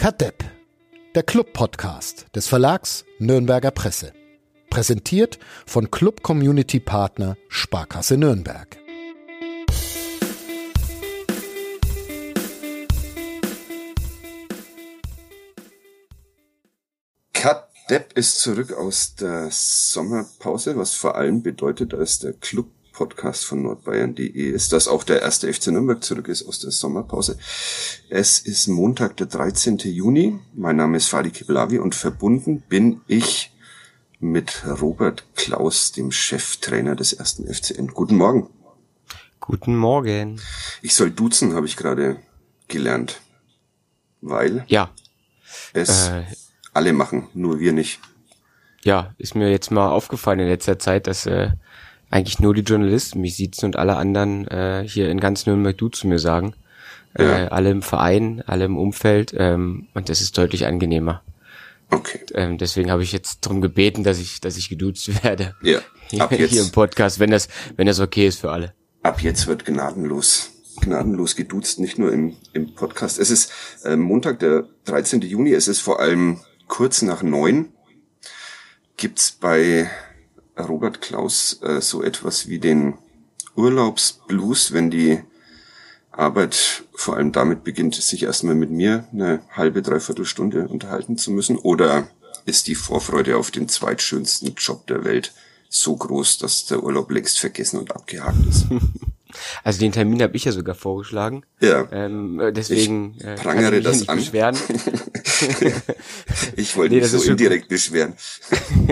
[0.00, 0.42] Kadepp,
[1.14, 4.14] der Club-Podcast des Verlags Nürnberger Presse.
[4.70, 8.78] Präsentiert von Club Community Partner Sparkasse Nürnberg.
[17.34, 23.62] Kadepp ist zurück aus der Sommerpause, was vor allem bedeutet, dass der Club Podcast von
[23.62, 27.38] nordbayern.de ist, dass auch der erste FC Nürnberg zurück ist aus der Sommerpause.
[28.10, 29.78] Es ist Montag, der 13.
[29.78, 30.38] Juni.
[30.52, 33.52] Mein Name ist Fadi Kiblavi und verbunden bin ich
[34.18, 37.86] mit Robert Klaus, dem Cheftrainer des ersten FCN.
[37.86, 38.50] Guten Morgen.
[39.40, 40.38] Guten Morgen.
[40.82, 42.18] Ich soll duzen, habe ich gerade
[42.68, 43.22] gelernt.
[44.20, 44.90] Weil ja.
[45.72, 46.24] es äh,
[46.74, 47.98] alle machen, nur wir nicht.
[48.82, 51.52] Ja, ist mir jetzt mal aufgefallen in letzter Zeit, dass äh,
[52.10, 55.88] eigentlich nur die Journalisten mich sitzen und alle anderen äh, hier in ganz Nürnberg du
[55.88, 56.54] zu mir sagen.
[57.16, 57.44] Ja.
[57.44, 61.22] Äh, alle im Verein, alle im Umfeld ähm, und das ist deutlich angenehmer.
[61.90, 62.20] Okay.
[62.34, 65.56] Ähm, deswegen habe ich jetzt darum gebeten, dass ich, dass ich geduzt werde.
[65.62, 65.80] Ja.
[66.18, 66.50] Ab jetzt.
[66.50, 68.74] Hier im Podcast, wenn das, wenn das okay ist für alle.
[69.02, 70.50] Ab jetzt wird gnadenlos,
[70.80, 73.18] gnadenlos geduzt, nicht nur im, im Podcast.
[73.18, 73.52] Es ist
[73.84, 75.20] äh, Montag, der 13.
[75.22, 75.52] Juni.
[75.52, 77.72] Es ist vor allem kurz nach neun.
[78.96, 79.90] Gibt's bei
[80.62, 82.94] Robert Klaus äh, so etwas wie den
[83.56, 85.20] Urlaubsblues, wenn die
[86.12, 91.30] Arbeit vor allem damit beginnt, sich erstmal mit mir eine halbe, dreiviertel Stunde unterhalten zu
[91.30, 91.56] müssen?
[91.56, 92.08] Oder
[92.46, 95.32] ist die Vorfreude auf den zweitschönsten Job der Welt
[95.68, 98.66] so groß, dass der Urlaub längst vergessen und abgehakt ist?
[99.64, 101.44] Also den Termin habe ich ja sogar vorgeschlagen.
[101.60, 101.86] Ja.
[101.92, 104.18] Ähm, äh, deswegen ich prangere äh, kann ich das nicht an.
[104.18, 104.56] beschweren.
[106.56, 108.14] ich wollte nee, mich so indirekt beschweren.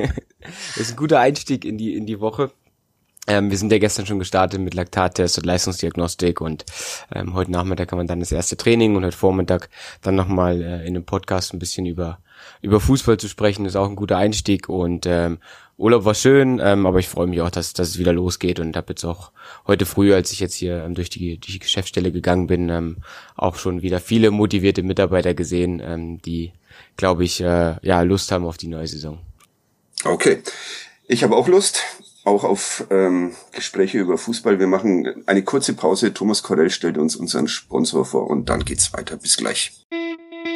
[0.77, 2.51] das ist ein guter Einstieg in die in die Woche.
[3.27, 6.65] Ähm, wir sind ja gestern schon gestartet mit Laktattest und Leistungsdiagnostik und
[7.15, 9.69] ähm, heute Nachmittag kann man dann das erste Training und heute Vormittag
[10.01, 12.21] dann nochmal äh, in einem Podcast ein bisschen über
[12.63, 15.39] über Fußball zu sprechen, ist auch ein guter Einstieg und ähm,
[15.79, 18.77] Urlaub war schön, ähm, aber ich freue mich auch, dass, dass es wieder losgeht und
[18.77, 19.31] habe jetzt auch
[19.65, 22.97] heute früh, als ich jetzt hier ähm, durch, die, durch die Geschäftsstelle gegangen bin, ähm,
[23.37, 26.53] auch schon wieder viele motivierte Mitarbeiter gesehen, ähm, die,
[26.97, 29.21] glaube ich, äh, ja Lust haben auf die neue Saison.
[30.05, 30.43] Okay,
[31.07, 31.85] ich habe auch Lust
[32.25, 34.59] auch auf ähm, Gespräche über Fußball.
[34.59, 36.13] Wir machen eine kurze Pause.
[36.13, 39.17] Thomas Korell stellt uns unseren Sponsor vor und dann geht's weiter.
[39.17, 39.73] Bis gleich.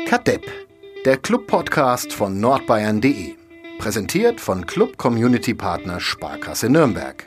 [0.06, 0.42] Kadepp,
[1.04, 3.41] der Club-Podcast von nordbayern.de.
[3.82, 7.26] Präsentiert von Club Community Partner Sparkasse Nürnberg.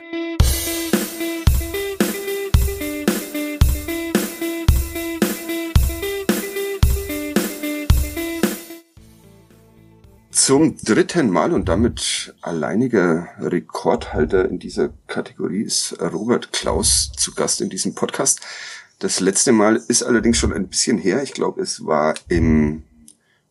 [10.30, 17.60] Zum dritten Mal und damit alleiniger Rekordhalter in dieser Kategorie ist Robert Klaus zu Gast
[17.60, 18.40] in diesem Podcast.
[19.00, 21.22] Das letzte Mal ist allerdings schon ein bisschen her.
[21.22, 22.84] Ich glaube, es war im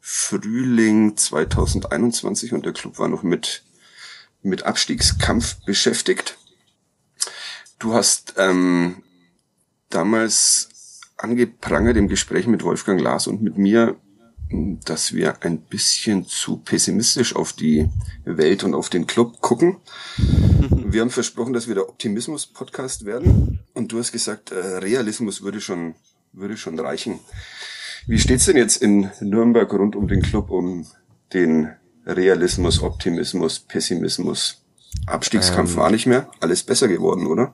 [0.07, 3.63] Frühling 2021 und der Club war noch mit,
[4.43, 6.37] mit Abstiegskampf beschäftigt.
[7.79, 9.01] Du hast ähm,
[9.89, 13.95] damals angeprangert im Gespräch mit Wolfgang Lars und mit mir,
[14.51, 17.89] dass wir ein bisschen zu pessimistisch auf die
[18.25, 19.77] Welt und auf den Club gucken.
[20.69, 23.59] Wir haben versprochen, dass wir der Optimismus-Podcast werden.
[23.73, 25.95] Und du hast gesagt, äh, Realismus würde schon,
[26.31, 27.19] würde schon reichen.
[28.07, 30.85] Wie steht's denn jetzt in Nürnberg rund um den Club um
[31.33, 31.69] den
[32.05, 34.61] Realismus, Optimismus, Pessimismus?
[35.07, 36.29] Abstiegskampf ähm, war nicht mehr.
[36.39, 37.53] Alles besser geworden, oder?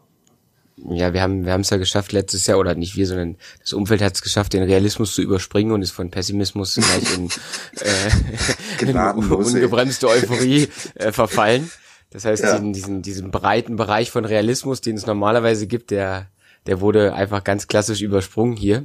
[0.89, 3.73] ja, wir haben wir haben es ja geschafft letztes Jahr oder nicht wir, sondern das
[3.73, 7.29] Umfeld hat es geschafft, den Realismus zu überspringen und ist von Pessimismus gleich in,
[8.89, 11.69] äh, in ungebremste Euphorie äh, verfallen.
[12.09, 12.53] Das heißt, ja.
[12.53, 16.27] diesen, diesen diesen breiten Bereich von Realismus, den es normalerweise gibt, der
[16.67, 18.83] der wurde einfach ganz klassisch übersprungen hier.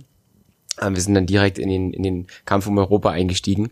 [0.81, 3.71] Ähm, wir sind dann direkt in den, in den Kampf um Europa eingestiegen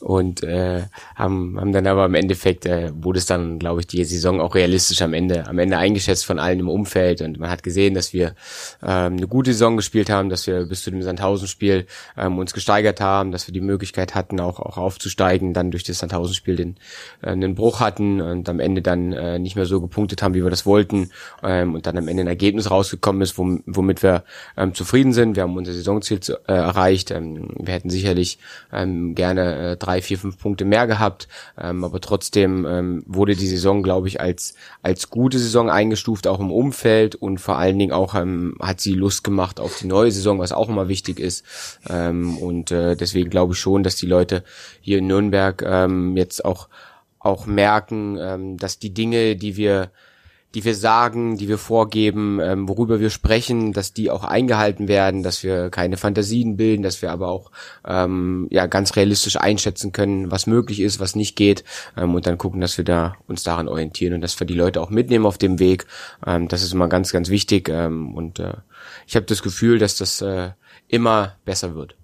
[0.00, 0.82] und äh,
[1.14, 4.54] haben, haben dann aber im Endeffekt äh, wurde es dann, glaube ich, die Saison auch
[4.54, 8.12] realistisch am Ende, am Ende eingeschätzt von allen im Umfeld und man hat gesehen, dass
[8.12, 8.34] wir
[8.82, 11.86] ähm, eine gute Saison gespielt haben, dass wir bis zu dem Sandhausen-Spiel
[12.16, 15.98] ähm, uns gesteigert haben, dass wir die Möglichkeit hatten, auch, auch aufzusteigen, dann durch das
[15.98, 16.76] Sandhausen-Spiel den
[17.22, 20.42] äh, einen Bruch hatten und am Ende dann äh, nicht mehr so gepunktet haben, wie
[20.42, 21.10] wir das wollten
[21.42, 24.24] ähm, und dann am Ende ein Ergebnis rausgekommen ist, womit wir
[24.56, 25.36] ähm, zufrieden sind.
[25.36, 27.10] Wir haben unser Saisonziel zu, äh, erreicht.
[27.10, 28.38] Ähm, wir hätten sicherlich
[28.72, 31.28] ähm, gerne äh, drei, vier, fünf Punkte mehr gehabt,
[31.60, 36.40] ähm, aber trotzdem ähm, wurde die Saison, glaube ich, als als gute Saison eingestuft, auch
[36.40, 40.10] im Umfeld und vor allen Dingen auch ähm, hat sie Lust gemacht auf die neue
[40.10, 41.44] Saison, was auch immer wichtig ist.
[41.88, 44.44] Ähm, und äh, deswegen glaube ich schon, dass die Leute
[44.80, 46.68] hier in Nürnberg ähm, jetzt auch
[47.18, 49.90] auch merken, ähm, dass die Dinge, die wir
[50.54, 55.22] die wir sagen, die wir vorgeben, ähm, worüber wir sprechen, dass die auch eingehalten werden,
[55.22, 57.50] dass wir keine Fantasien bilden, dass wir aber auch
[57.86, 61.64] ähm, ja ganz realistisch einschätzen können, was möglich ist, was nicht geht
[61.96, 64.80] ähm, und dann gucken, dass wir da uns daran orientieren und dass wir die Leute
[64.80, 65.86] auch mitnehmen auf dem Weg.
[66.26, 68.54] Ähm, das ist immer ganz, ganz wichtig ähm, und äh,
[69.06, 70.50] ich habe das Gefühl, dass das äh,
[70.88, 71.96] immer besser wird.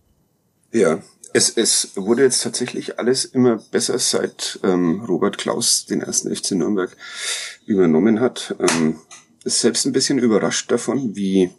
[0.73, 0.99] Ja,
[1.39, 6.53] es, es wurde jetzt tatsächlich alles immer besser, seit ähm, Robert Klaus den ersten FC
[6.53, 6.97] Nürnberg
[7.65, 8.57] übernommen hat.
[8.59, 8.99] Ähm,
[9.45, 11.51] ist selbst ein bisschen überrascht davon, wie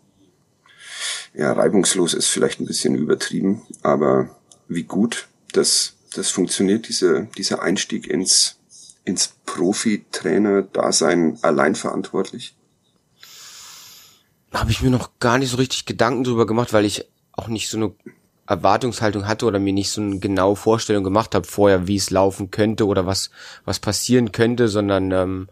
[1.33, 4.35] ja, reibungslos ist vielleicht ein bisschen übertrieben, aber
[4.67, 8.57] wie gut das, das funktioniert, diese, dieser Einstieg ins,
[9.05, 12.53] ins Profi-Trainer-Dasein allein verantwortlich?
[14.51, 17.69] Habe ich mir noch gar nicht so richtig Gedanken drüber gemacht, weil ich auch nicht
[17.69, 17.93] so eine
[18.49, 22.49] Erwartungshaltung hatte oder mir nicht so eine genaue Vorstellung gemacht habe vorher, wie es laufen
[22.49, 23.29] könnte oder was
[23.63, 25.49] was passieren könnte, sondern ähm,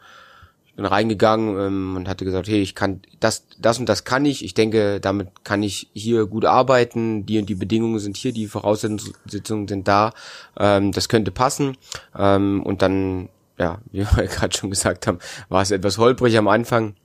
[0.76, 4.44] bin reingegangen ähm, und hatte gesagt, hey, ich kann das das und das kann ich.
[4.44, 7.26] Ich denke, damit kann ich hier gut arbeiten.
[7.26, 10.14] Die und die Bedingungen sind hier, die Voraussetzungen sind da.
[10.58, 11.78] Ähm, das könnte passen.
[12.18, 16.48] Ähm, und dann, ja, wie wir gerade schon gesagt haben, war es etwas holprig am
[16.48, 16.96] Anfang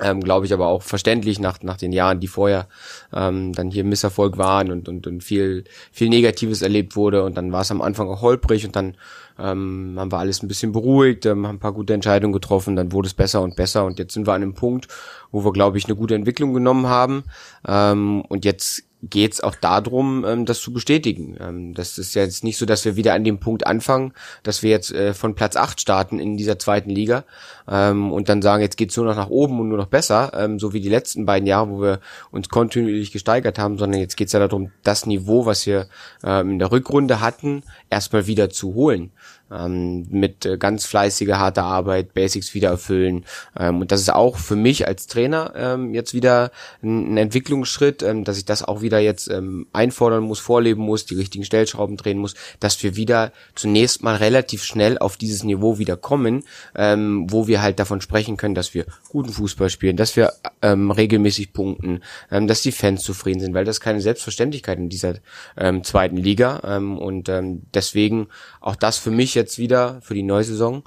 [0.00, 2.68] ähm, glaube ich aber auch verständlich nach nach den Jahren, die vorher
[3.12, 7.24] ähm, dann hier Misserfolg waren und, und und viel viel Negatives erlebt wurde.
[7.24, 8.96] Und dann war es am Anfang auch holprig und dann
[9.38, 12.92] ähm, haben wir alles ein bisschen beruhigt, ähm, haben ein paar gute Entscheidungen getroffen, dann
[12.92, 13.84] wurde es besser und besser.
[13.84, 14.88] Und jetzt sind wir an einem Punkt,
[15.30, 17.24] wo wir glaube ich eine gute Entwicklung genommen haben.
[17.66, 21.36] Ähm, und jetzt geht es auch darum, ähm, das zu bestätigen.
[21.40, 24.12] Ähm, das ist jetzt nicht so, dass wir wieder an dem Punkt anfangen,
[24.42, 27.24] dass wir jetzt äh, von Platz 8 starten in dieser zweiten Liga
[27.68, 30.58] ähm, und dann sagen, jetzt geht's nur noch nach oben und nur noch besser, ähm,
[30.58, 32.00] so wie die letzten beiden Jahre, wo wir
[32.30, 35.88] uns kontinuierlich gesteigert haben, sondern jetzt geht's ja darum, das Niveau, was wir
[36.22, 39.12] ähm, in der Rückrunde hatten, erstmal wieder zu holen
[39.50, 43.24] ähm, mit äh, ganz fleißiger, harter Arbeit, Basics wieder erfüllen.
[43.58, 46.50] Ähm, und das ist auch für mich als Trainer ähm, jetzt wieder
[46.82, 51.06] ein, ein Entwicklungsschritt, ähm, dass ich das auch wieder jetzt ähm, einfordern muss, vorleben muss,
[51.06, 55.78] die richtigen Stellschrauben drehen muss, dass wir wieder zunächst mal relativ schnell auf dieses Niveau
[55.78, 56.44] wieder kommen,
[56.74, 60.32] ähm, wo wir halt davon sprechen können, dass wir guten Fußball spielen, dass wir
[60.62, 65.14] ähm, regelmäßig punkten, ähm, dass die Fans zufrieden sind, weil das keine Selbstverständlichkeit in dieser
[65.56, 68.28] ähm, zweiten Liga ähm, und ähm, deswegen
[68.60, 70.84] auch das für mich jetzt wieder für die neue Saison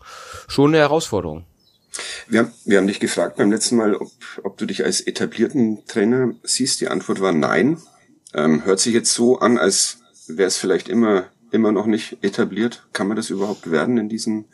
[0.47, 1.45] schon eine Herausforderung.
[2.27, 4.11] Wir haben, wir haben dich gefragt beim letzten Mal, ob,
[4.43, 6.81] ob du dich als etablierten Trainer siehst.
[6.81, 7.77] Die Antwort war nein.
[8.33, 9.97] Ähm, hört sich jetzt so an, als
[10.27, 12.87] wäre es vielleicht immer, immer noch nicht etabliert.
[12.93, 14.45] Kann man das überhaupt werden in diesem,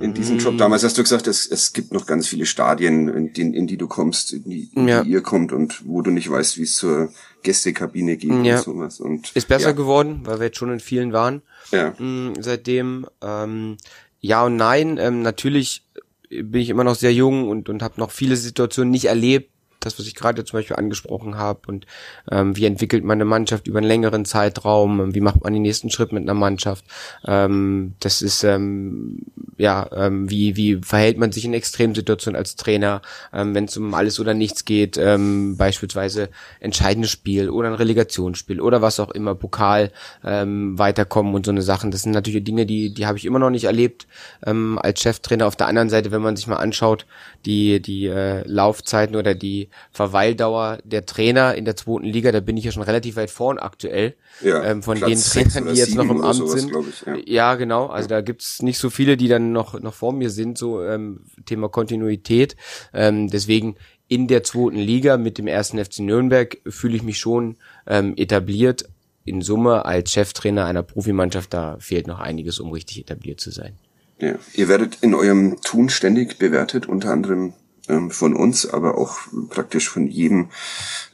[0.00, 0.58] in diesem Job?
[0.58, 3.76] Damals hast du gesagt, es, es gibt noch ganz viele Stadien, in, die, in die
[3.76, 5.04] du kommst, in die, in ja.
[5.04, 7.12] die ihr kommt und wo du nicht weißt, wie es zur
[7.42, 8.56] Gästekabine geht ja.
[8.56, 9.00] und sowas.
[9.00, 9.72] Und, Ist besser ja.
[9.72, 11.42] geworden, weil wir jetzt schon in vielen waren
[11.72, 11.90] ja.
[11.98, 13.06] mm, seitdem.
[13.22, 13.76] Ähm,
[14.20, 15.84] ja und nein, ähm, natürlich
[16.28, 19.49] bin ich immer noch sehr jung und, und habe noch viele Situationen nicht erlebt,
[19.80, 21.86] das, was ich gerade zum Beispiel angesprochen habe und
[22.30, 25.90] ähm, wie entwickelt man eine Mannschaft über einen längeren Zeitraum, wie macht man den nächsten
[25.90, 26.84] Schritt mit einer Mannschaft,
[27.26, 29.22] ähm, das ist ähm,
[29.60, 33.92] ja, ähm, wie, wie verhält man sich in Extremsituationen als Trainer, ähm, wenn es um
[33.94, 36.30] alles oder nichts geht, ähm, beispielsweise
[36.60, 39.92] entscheidendes Spiel oder ein Relegationsspiel oder was auch immer, Pokal
[40.24, 41.90] ähm, weiterkommen und so eine Sachen.
[41.90, 44.06] Das sind natürlich Dinge, die, die habe ich immer noch nicht erlebt
[44.46, 45.46] ähm, als Cheftrainer.
[45.46, 47.06] Auf der anderen Seite, wenn man sich mal anschaut,
[47.44, 52.56] die, die äh, Laufzeiten oder die Verweildauer der Trainer in der zweiten Liga, da bin
[52.56, 54.14] ich ja schon relativ weit vorn aktuell.
[54.42, 56.72] Ja, ähm, von den Trainern, die jetzt noch im Amt sowas, sind.
[56.88, 57.16] Ich, ja.
[57.26, 57.54] ja.
[57.54, 57.86] genau.
[57.86, 58.16] Also ja.
[58.16, 61.68] da gibt's nicht so viele, die dann noch, noch vor mir sind, so ähm, Thema
[61.68, 62.56] Kontinuität.
[62.92, 63.76] Ähm, deswegen
[64.08, 68.88] in der zweiten Liga mit dem ersten FC Nürnberg fühle ich mich schon ähm, etabliert.
[69.24, 73.74] In Summe als Cheftrainer einer Profimannschaft, da fehlt noch einiges, um richtig etabliert zu sein.
[74.18, 74.34] Ja.
[74.54, 77.52] Ihr werdet in eurem Tun ständig bewertet, unter anderem
[77.90, 79.18] ähm, von uns, aber auch
[79.48, 80.50] praktisch von jedem,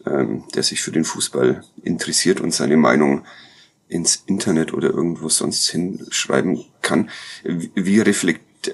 [0.07, 3.25] ähm, der sich für den Fußball interessiert und seine Meinung
[3.89, 7.11] ins Internet oder irgendwo sonst hinschreiben kann.
[7.45, 8.73] Wie reflekt,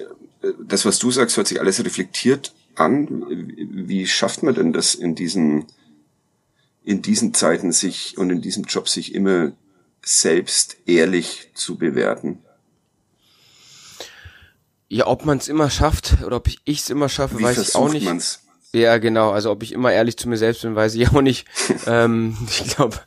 [0.59, 3.23] das, was du sagst, hört sich alles reflektiert an.
[3.29, 5.65] Wie schafft man denn das in diesen,
[6.83, 9.53] in diesen Zeiten sich und in diesem Job sich immer
[10.03, 12.39] selbst ehrlich zu bewerten?
[14.93, 17.75] Ja, ob man es immer schafft oder ob ich es immer schaffe, Wie weiß ich
[17.75, 18.05] auch nicht.
[18.05, 18.41] Man's?
[18.75, 19.31] Ja, genau.
[19.31, 21.47] Also ob ich immer ehrlich zu mir selbst bin, weiß ich auch nicht.
[21.87, 22.97] ähm, ich glaube,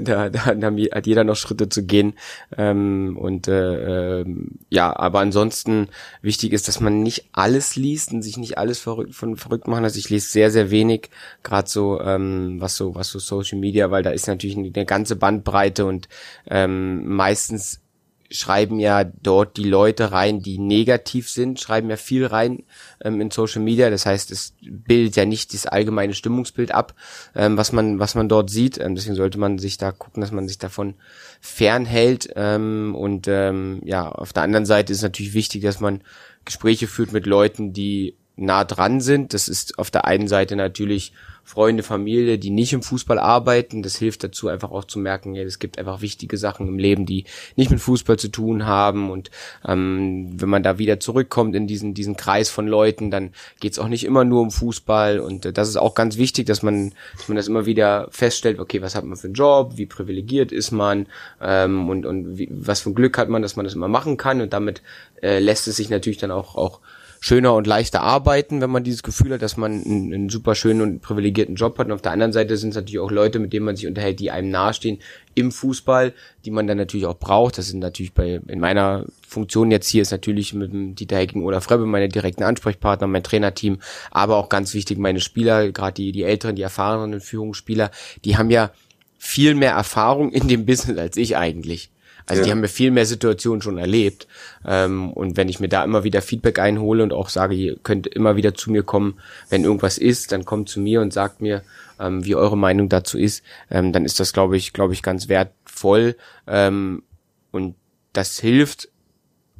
[0.00, 2.14] da, da hat jeder noch Schritte zu gehen.
[2.56, 4.26] Ähm, und äh, äh,
[4.70, 5.88] ja, aber ansonsten
[6.22, 9.84] wichtig ist, dass man nicht alles liest und sich nicht alles verrückt, von verrückt machen.
[9.84, 11.10] Also ich lese sehr, sehr wenig,
[11.42, 15.16] gerade so ähm, was so was so Social Media, weil da ist natürlich eine ganze
[15.16, 16.08] Bandbreite und
[16.48, 17.80] ähm, meistens
[18.30, 22.64] schreiben ja dort die Leute rein, die negativ sind, schreiben ja viel rein
[23.02, 23.90] ähm, in Social Media.
[23.90, 26.94] Das heißt, es bildet ja nicht das allgemeine Stimmungsbild ab,
[27.34, 28.78] ähm, was man was man dort sieht.
[28.78, 30.94] Ähm, deswegen sollte man sich da gucken, dass man sich davon
[31.40, 32.30] fernhält.
[32.36, 36.02] Ähm, und ähm, ja, auf der anderen Seite ist natürlich wichtig, dass man
[36.44, 39.34] Gespräche führt mit Leuten, die nah dran sind.
[39.34, 41.12] Das ist auf der einen Seite natürlich
[41.46, 43.84] Freunde, Familie, die nicht im Fußball arbeiten.
[43.84, 47.06] Das hilft dazu, einfach auch zu merken, ja, es gibt einfach wichtige Sachen im Leben,
[47.06, 47.24] die
[47.54, 49.12] nicht mit Fußball zu tun haben.
[49.12, 49.30] Und
[49.64, 53.86] ähm, wenn man da wieder zurückkommt in diesen, diesen Kreis von Leuten, dann geht's auch
[53.86, 55.20] nicht immer nur um Fußball.
[55.20, 58.58] Und äh, das ist auch ganz wichtig, dass man, dass man das immer wieder feststellt,
[58.58, 61.06] okay, was hat man für einen Job, wie privilegiert ist man
[61.40, 64.16] ähm, und, und wie, was für ein Glück hat man, dass man das immer machen
[64.16, 64.40] kann.
[64.40, 64.82] Und damit
[65.22, 66.80] äh, lässt es sich natürlich dann auch, auch
[67.20, 70.80] schöner und leichter arbeiten, wenn man dieses Gefühl hat, dass man einen, einen super schönen
[70.80, 71.86] und privilegierten Job hat.
[71.86, 74.20] Und auf der anderen Seite sind es natürlich auch Leute, mit denen man sich unterhält,
[74.20, 74.98] die einem nahestehen
[75.34, 76.12] im Fußball,
[76.44, 77.58] die man dann natürlich auch braucht.
[77.58, 81.42] Das sind natürlich bei, in meiner Funktion jetzt hier ist natürlich mit dem Dieter Hecking
[81.42, 83.78] oder Frebbe meine direkten Ansprechpartner, mein Trainerteam,
[84.10, 87.90] aber auch ganz wichtig meine Spieler, gerade die, die älteren, die erfahrenen Führungsspieler,
[88.24, 88.70] die haben ja
[89.18, 91.90] viel mehr Erfahrung in dem Business als ich eigentlich.
[92.26, 92.46] Also ja.
[92.46, 94.26] die haben mir viel mehr Situationen schon erlebt.
[94.66, 98.06] Ähm, und wenn ich mir da immer wieder Feedback einhole und auch sage, ihr könnt
[98.08, 99.18] immer wieder zu mir kommen,
[99.48, 101.62] wenn irgendwas ist, dann kommt zu mir und sagt mir,
[102.00, 105.28] ähm, wie eure Meinung dazu ist, ähm, dann ist das, glaube ich, glaube ich, ganz
[105.28, 106.16] wertvoll.
[106.48, 107.04] Ähm,
[107.52, 107.76] und
[108.12, 108.88] das hilft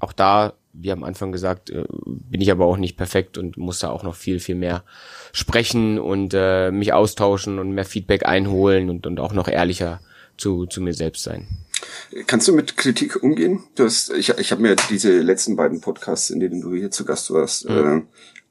[0.01, 3.79] auch da, wie am Anfang gesagt, äh, bin ich aber auch nicht perfekt und muss
[3.79, 4.85] da auch noch viel, viel mehr
[5.33, 10.01] sprechen und äh, mich austauschen und mehr Feedback einholen und, und auch noch ehrlicher
[10.37, 11.47] zu, zu mir selbst sein.
[12.27, 13.65] Kannst du mit Kritik umgehen?
[13.75, 17.05] Du hast, ich, ich habe mir diese letzten beiden Podcasts, in denen du hier zu
[17.05, 17.77] Gast warst, mhm.
[17.77, 18.03] äh,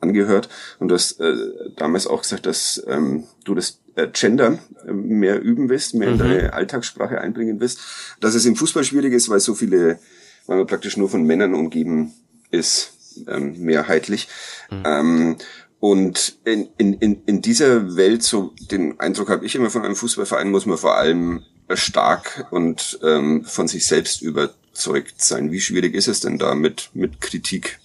[0.01, 0.49] angehört
[0.79, 1.33] und du hast äh,
[1.75, 6.13] damals auch gesagt, dass ähm, du das äh, Gender äh, mehr üben willst, mehr mhm.
[6.13, 7.79] in deine Alltagssprache einbringen willst.
[8.19, 9.99] Dass es im Fußball schwierig ist, weil so viele,
[10.47, 12.13] weil man praktisch nur von Männern umgeben
[12.51, 12.93] ist,
[13.27, 14.27] ähm, mehrheitlich.
[14.69, 14.83] Mhm.
[14.85, 15.35] Ähm,
[15.79, 19.95] und in, in, in, in dieser Welt, so den Eindruck habe ich immer von einem
[19.95, 21.43] Fußballverein, muss man vor allem
[21.74, 25.51] stark und ähm, von sich selbst überzeugt sein.
[25.51, 27.79] Wie schwierig ist es denn da mit, mit Kritik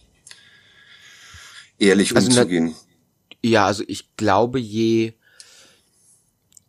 [1.79, 2.75] ehrlich also umzugehen?
[3.43, 5.15] ja, also ich glaube, je,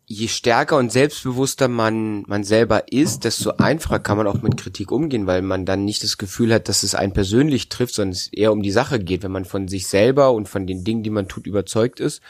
[0.06, 4.90] je stärker und selbstbewusster man, man selber ist, desto einfacher kann man auch mit Kritik
[4.90, 8.28] umgehen, weil man dann nicht das Gefühl hat, dass es einen persönlich trifft, sondern es
[8.28, 11.10] eher um die Sache geht, wenn man von sich selber und von den Dingen, die
[11.10, 12.20] man tut, überzeugt ist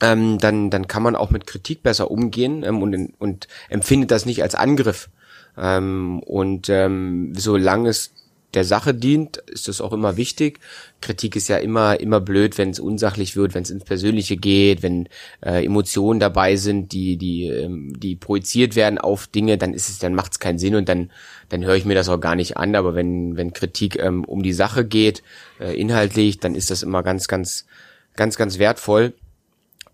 [0.00, 4.26] ähm, dann, dann kann man auch mit Kritik besser umgehen ähm, und, und empfindet das
[4.26, 5.08] nicht als Angriff.
[5.56, 8.12] Ähm, und ähm, solange es
[8.54, 10.60] der Sache dient, ist das auch immer wichtig.
[11.00, 14.82] Kritik ist ja immer immer blöd, wenn es unsachlich wird, wenn es ins Persönliche geht,
[14.82, 15.08] wenn
[15.44, 19.98] äh, Emotionen dabei sind, die die ähm, die projiziert werden auf Dinge, dann ist es
[19.98, 21.10] dann macht es keinen Sinn und dann
[21.48, 22.74] dann höre ich mir das auch gar nicht an.
[22.76, 25.22] Aber wenn wenn Kritik ähm, um die Sache geht,
[25.60, 27.66] äh, inhaltlich, dann ist das immer ganz ganz
[28.14, 29.14] ganz ganz wertvoll.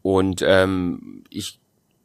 [0.02, 1.60] Und ähm, ich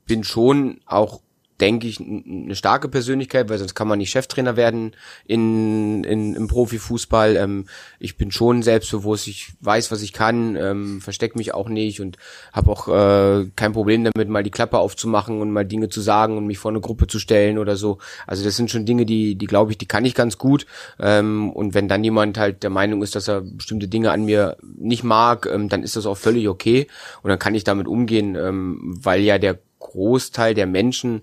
[0.05, 1.21] bin schon auch
[1.61, 4.91] denke ich, eine starke Persönlichkeit, weil sonst kann man nicht Cheftrainer werden
[5.25, 7.37] in, in, im Profifußball.
[7.37, 12.01] Ähm, ich bin schon selbstbewusst, ich weiß, was ich kann, ähm, verstecke mich auch nicht
[12.01, 12.17] und
[12.51, 16.37] habe auch äh, kein Problem damit, mal die Klappe aufzumachen und mal Dinge zu sagen
[16.37, 17.99] und mich vor eine Gruppe zu stellen oder so.
[18.27, 20.65] Also das sind schon Dinge, die, die glaube ich, die kann ich ganz gut.
[20.99, 24.57] Ähm, und wenn dann jemand halt der Meinung ist, dass er bestimmte Dinge an mir
[24.77, 26.87] nicht mag, ähm, dann ist das auch völlig okay
[27.21, 31.21] und dann kann ich damit umgehen, ähm, weil ja der Großteil der Menschen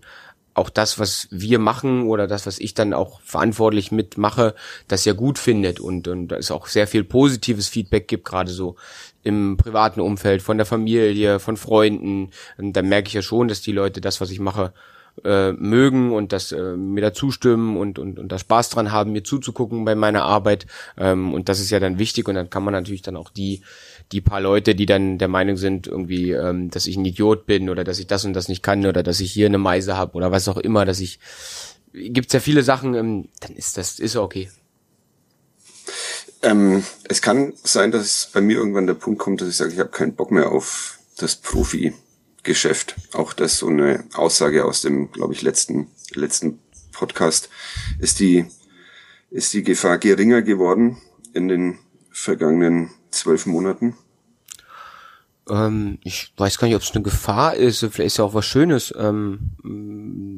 [0.54, 4.54] auch das, was wir machen oder das, was ich dann auch verantwortlich mitmache,
[4.88, 8.76] das ja gut findet und, und es auch sehr viel positives Feedback gibt, gerade so
[9.22, 12.30] im privaten Umfeld, von der Familie, von Freunden.
[12.58, 14.72] Und da merke ich ja schon, dass die Leute das, was ich mache,
[15.24, 19.12] äh, mögen und das äh, mir da zustimmen und, und, und da Spaß dran haben,
[19.12, 20.66] mir zuzugucken bei meiner Arbeit.
[20.96, 23.62] Ähm, und das ist ja dann wichtig und dann kann man natürlich dann auch die
[24.12, 27.70] die paar Leute, die dann der Meinung sind, irgendwie, ähm, dass ich ein Idiot bin
[27.70, 30.14] oder dass ich das und das nicht kann oder dass ich hier eine Meise habe
[30.14, 31.18] oder was auch immer, dass ich
[31.92, 34.50] gibt's ja viele Sachen, ähm, dann ist das ist okay.
[36.42, 39.78] Ähm, es kann sein, dass bei mir irgendwann der Punkt kommt, dass ich sage, ich
[39.78, 42.96] habe keinen Bock mehr auf das Profi-Geschäft.
[43.12, 46.58] Auch das so eine Aussage aus dem, glaube ich, letzten letzten
[46.92, 47.48] Podcast
[48.00, 48.46] ist die
[49.30, 50.98] ist die Gefahr geringer geworden
[51.32, 51.78] in den
[52.10, 53.96] vergangenen zwölf Monaten?
[55.50, 57.78] Ähm, ich weiß gar nicht, ob es eine Gefahr ist.
[57.78, 58.94] Vielleicht ist ja auch was Schönes.
[58.96, 59.50] Ähm,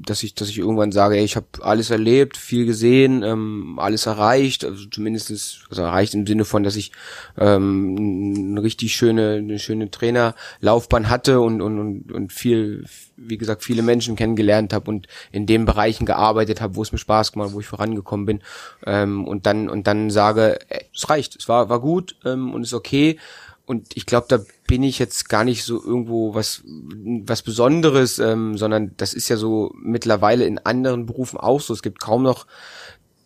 [0.07, 4.07] dass ich, dass ich irgendwann sage, ey, ich habe alles erlebt, viel gesehen, ähm, alles
[4.07, 5.31] erreicht, also zumindest
[5.71, 6.93] also erreicht im Sinne von, dass ich
[7.39, 12.85] ähm, eine richtig schöne, eine schöne Trainerlaufbahn hatte und, und, und, und viel,
[13.17, 16.99] wie gesagt, viele Menschen kennengelernt habe und in den Bereichen gearbeitet habe, wo es mir
[16.99, 18.41] Spaß gemacht, wo ich vorangekommen bin
[18.87, 22.63] ähm, und dann und dann sage, ey, es reicht, es war war gut ähm, und
[22.63, 23.19] ist okay
[23.67, 28.59] und ich glaube, da bin ich jetzt gar nicht so irgendwo was was Besonderes, ähm,
[28.59, 31.73] sondern das ist ja so mittlerweile in anderen Berufen auch so.
[31.73, 32.47] Es gibt kaum noch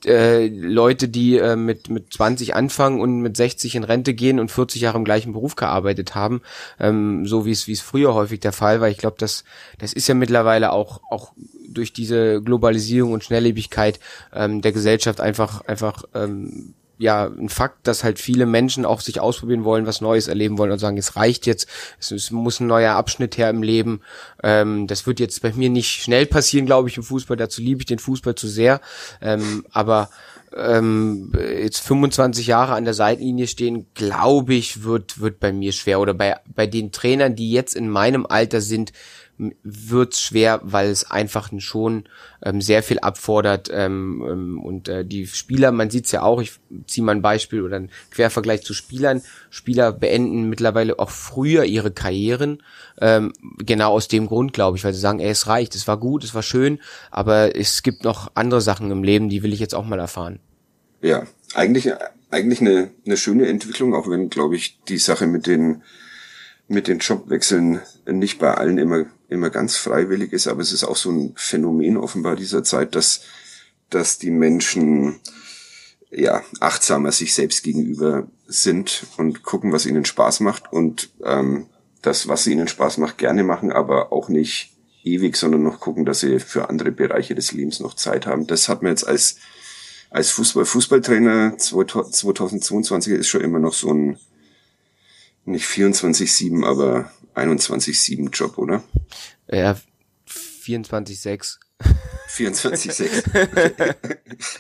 [0.05, 4.51] äh, Leute, die äh, mit mit 20 anfangen und mit 60 in Rente gehen und
[4.51, 6.43] 40 Jahre im gleichen Beruf gearbeitet haben,
[6.79, 8.89] ähm, so wie es wie es früher häufig der Fall war.
[8.89, 9.43] Ich glaube, das
[9.79, 11.33] das ist ja mittlerweile auch auch
[11.69, 13.99] durch diese Globalisierung und Schnelllebigkeit
[14.33, 19.21] ähm, der Gesellschaft einfach einfach ähm, ja ein Fakt, dass halt viele Menschen auch sich
[19.21, 22.67] ausprobieren wollen, was Neues erleben wollen und sagen, es reicht jetzt, es, es muss ein
[22.67, 24.01] neuer Abschnitt her im Leben.
[24.43, 27.37] Ähm, das wird jetzt bei mir nicht schnell passieren, glaube ich, im Fußball.
[27.37, 28.81] Dazu liebe ich den Fußball zu sehr.
[29.21, 30.11] Ähm, aber
[30.57, 36.01] ähm, jetzt 25 Jahre an der Seitenlinie stehen, glaube ich, wird wird bei mir schwer.
[36.01, 38.93] Oder bei bei den Trainern, die jetzt in meinem Alter sind,
[39.63, 42.05] wird's schwer, weil es einfach schon
[42.43, 46.53] ähm, sehr viel abfordert ähm, ähm, und äh, die Spieler, man sieht's ja auch, ich
[46.87, 51.91] ziehe mal ein Beispiel oder einen Quervergleich zu Spielern, Spieler beenden mittlerweile auch früher ihre
[51.91, 52.63] Karrieren,
[53.01, 55.99] ähm, genau aus dem Grund, glaube ich, weil sie sagen, ey, es reicht, es war
[55.99, 56.81] gut, es war schön,
[57.11, 60.41] aber es gibt noch andere Sachen im Leben, die will ich jetzt auch mal erfahren.
[61.01, 61.93] Ja, eigentlich
[62.31, 65.83] eigentlich eine, eine schöne Entwicklung, auch wenn, glaube ich, die Sache mit den
[66.69, 70.97] mit den Jobwechseln nicht bei allen immer, immer ganz freiwillig ist, aber es ist auch
[70.97, 73.23] so ein Phänomen offenbar dieser Zeit, dass,
[73.91, 75.21] dass die Menschen
[76.11, 81.67] ja achtsamer sich selbst gegenüber sind und gucken, was ihnen Spaß macht und ähm,
[82.03, 86.21] das, was ihnen Spaß macht, gerne machen, aber auch nicht ewig, sondern noch gucken, dass
[86.21, 88.47] sie für andere Bereiche des Lebens noch Zeit haben.
[88.47, 89.37] Das hat man jetzt als
[90.11, 94.19] als Fußball Fußballtrainer 2022 ist schon immer noch so ein
[95.49, 98.83] nicht 24-7, aber 21-7 Job, oder?
[99.51, 99.77] Ja,
[100.29, 101.59] 24-6.
[102.29, 103.23] 24-6.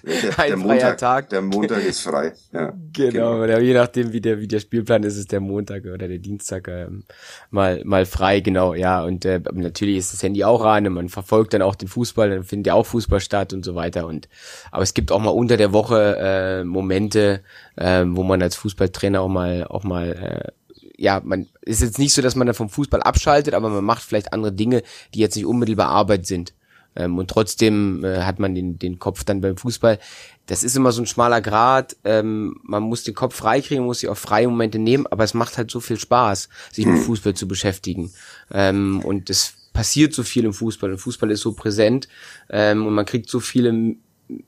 [0.49, 1.29] der, Montag, Tag.
[1.31, 2.33] Der Montag ist frei.
[2.53, 3.59] Ja, genau, genau.
[3.59, 7.05] je nachdem, wie der, wie der Spielplan ist, ist der Montag oder der Dienstag ähm,
[7.51, 9.03] mal, mal frei, genau, ja.
[9.05, 12.31] Und äh, natürlich ist das Handy auch an und man verfolgt dann auch den Fußball,
[12.31, 14.07] dann findet ja auch Fußball statt und so weiter.
[14.07, 14.29] Und
[14.71, 17.43] aber es gibt auch mal unter der Woche äh, Momente,
[17.77, 20.53] äh, wo man als Fußballtrainer auch mal auch mal äh,
[20.99, 24.03] ja, man ist jetzt nicht so, dass man dann vom Fußball abschaltet, aber man macht
[24.03, 24.83] vielleicht andere Dinge,
[25.15, 26.53] die jetzt nicht unmittelbar Arbeit sind.
[26.97, 30.01] Ähm, und trotzdem äh, hat man den, den Kopf dann beim Fußball.
[30.47, 31.97] Das ist immer so ein schmaler Grad.
[32.03, 35.57] Ähm, man muss den Kopf freikriegen, muss sich auch freie Momente nehmen, aber es macht
[35.57, 37.05] halt so viel Spaß, sich mit hm.
[37.05, 38.13] Fußball zu beschäftigen.
[38.51, 40.91] Ähm, und es passiert so viel im Fußball.
[40.91, 42.09] Und Fußball ist so präsent
[42.51, 43.95] ähm, und man kriegt so viele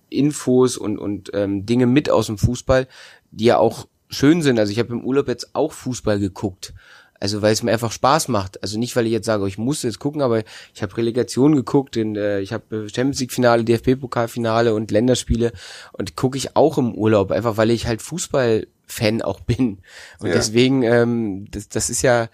[0.09, 2.89] Infos und, und ähm, Dinge mit aus dem Fußball,
[3.31, 4.59] die ja auch schön sind.
[4.59, 6.75] Also ich habe im Urlaub jetzt auch Fußball geguckt.
[7.21, 8.63] Also weil es mir einfach Spaß macht.
[8.63, 10.43] Also nicht, weil ich jetzt sage, ich muss jetzt gucken, aber
[10.75, 15.53] ich habe Relegation geguckt, in, äh, ich habe Champions League Finale, DFB Pokalfinale und Länderspiele
[15.93, 19.81] und gucke ich auch im Urlaub, einfach weil ich halt Fußball-Fan auch bin.
[20.19, 20.35] Und ja.
[20.35, 22.29] deswegen, ähm, das, das ist ja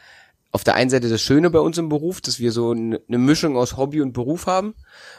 [0.52, 3.56] auf der einen Seite das Schöne bei uns im Beruf, dass wir so eine Mischung
[3.56, 4.74] aus Hobby und Beruf haben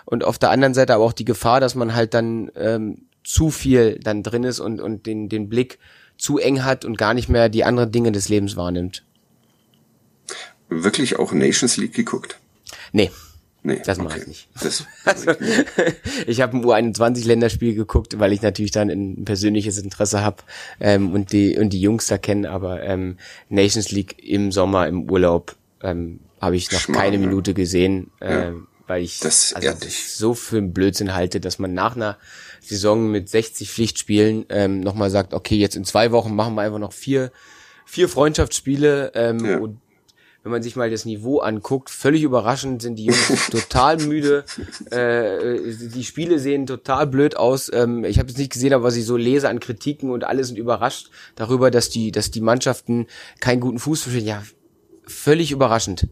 [0.06, 3.52] und auf der anderen Seite aber auch die Gefahr, dass man halt dann ähm, zu
[3.52, 5.78] viel dann drin ist und, und den, den Blick
[6.18, 9.04] zu eng hat und gar nicht mehr die anderen Dinge des Lebens wahrnimmt.
[10.70, 12.40] Wirklich auch Nations League geguckt?
[12.92, 13.12] Nee.
[13.64, 14.22] Nee, das mache okay.
[14.22, 14.50] ich nicht.
[14.62, 15.32] Das also,
[16.26, 20.38] ich habe ein U21-Länderspiel geguckt, weil ich natürlich dann ein persönliches Interesse habe
[20.80, 23.18] ähm, und die und die Jungs da kennen, aber ähm,
[23.50, 28.32] Nations League im Sommer im Urlaub ähm, habe ich noch Schmarrn, keine Minute gesehen, äh,
[28.32, 28.54] ja.
[28.86, 32.18] weil ich das also, so für einen Blödsinn halte, dass man nach einer
[32.68, 36.80] Saison mit 60 Pflichtspielen ähm, nochmal sagt, okay, jetzt in zwei Wochen machen wir einfach
[36.80, 37.32] noch vier,
[37.86, 39.58] vier Freundschaftsspiele ähm, ja.
[39.58, 39.80] und
[40.48, 44.46] wenn man sich mal das Niveau anguckt, völlig überraschend sind die Jungs total müde.
[44.92, 45.60] Äh,
[45.94, 47.70] die Spiele sehen total blöd aus.
[47.74, 50.46] Ähm, ich habe es nicht gesehen, aber was ich so lese an Kritiken und alle
[50.46, 53.08] sind überrascht darüber, dass die, dass die Mannschaften
[53.42, 54.26] keinen guten Fuß verstehen.
[54.26, 54.42] Ja,
[55.06, 56.08] völlig überraschend.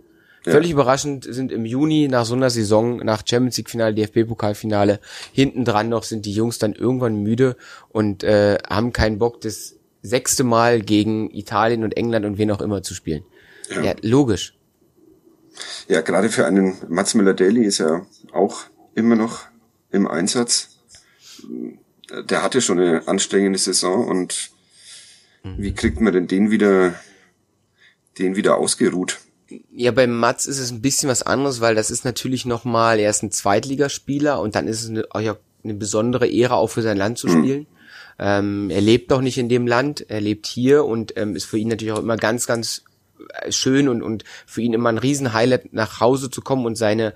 [0.52, 5.00] Völlig überraschend sind im Juni nach so einer Saison, nach Champions League Finale, DFB-Pokalfinale,
[5.32, 7.58] hinten dran noch sind die Jungs dann irgendwann müde
[7.90, 12.62] und äh, haben keinen Bock, das sechste Mal gegen Italien und England und wen auch
[12.62, 13.24] immer zu spielen.
[13.72, 14.56] Ja, ja logisch.
[15.88, 19.46] Ja, gerade für einen Mats Müller-Daly ist er auch immer noch
[19.92, 20.78] im Einsatz.
[22.30, 24.52] Der hatte schon eine anstrengende Saison und
[25.44, 25.56] mhm.
[25.58, 26.94] wie kriegt man denn den wieder,
[28.20, 29.20] den wieder ausgeruht?
[29.72, 33.10] Ja, beim Mats ist es ein bisschen was anderes, weil das ist natürlich nochmal, er
[33.10, 36.98] ist ein Zweitligaspieler und dann ist es eine, auch eine besondere Ehre, auch für sein
[36.98, 37.32] Land zu mhm.
[37.32, 37.60] spielen.
[37.60, 37.68] Mhm.
[38.18, 41.58] Ähm, er lebt noch nicht in dem Land, er lebt hier und ähm, ist für
[41.58, 42.84] ihn natürlich auch immer ganz, ganz
[43.34, 47.14] äh, schön und, und für ihn immer ein Riesenhighlight, nach Hause zu kommen und seine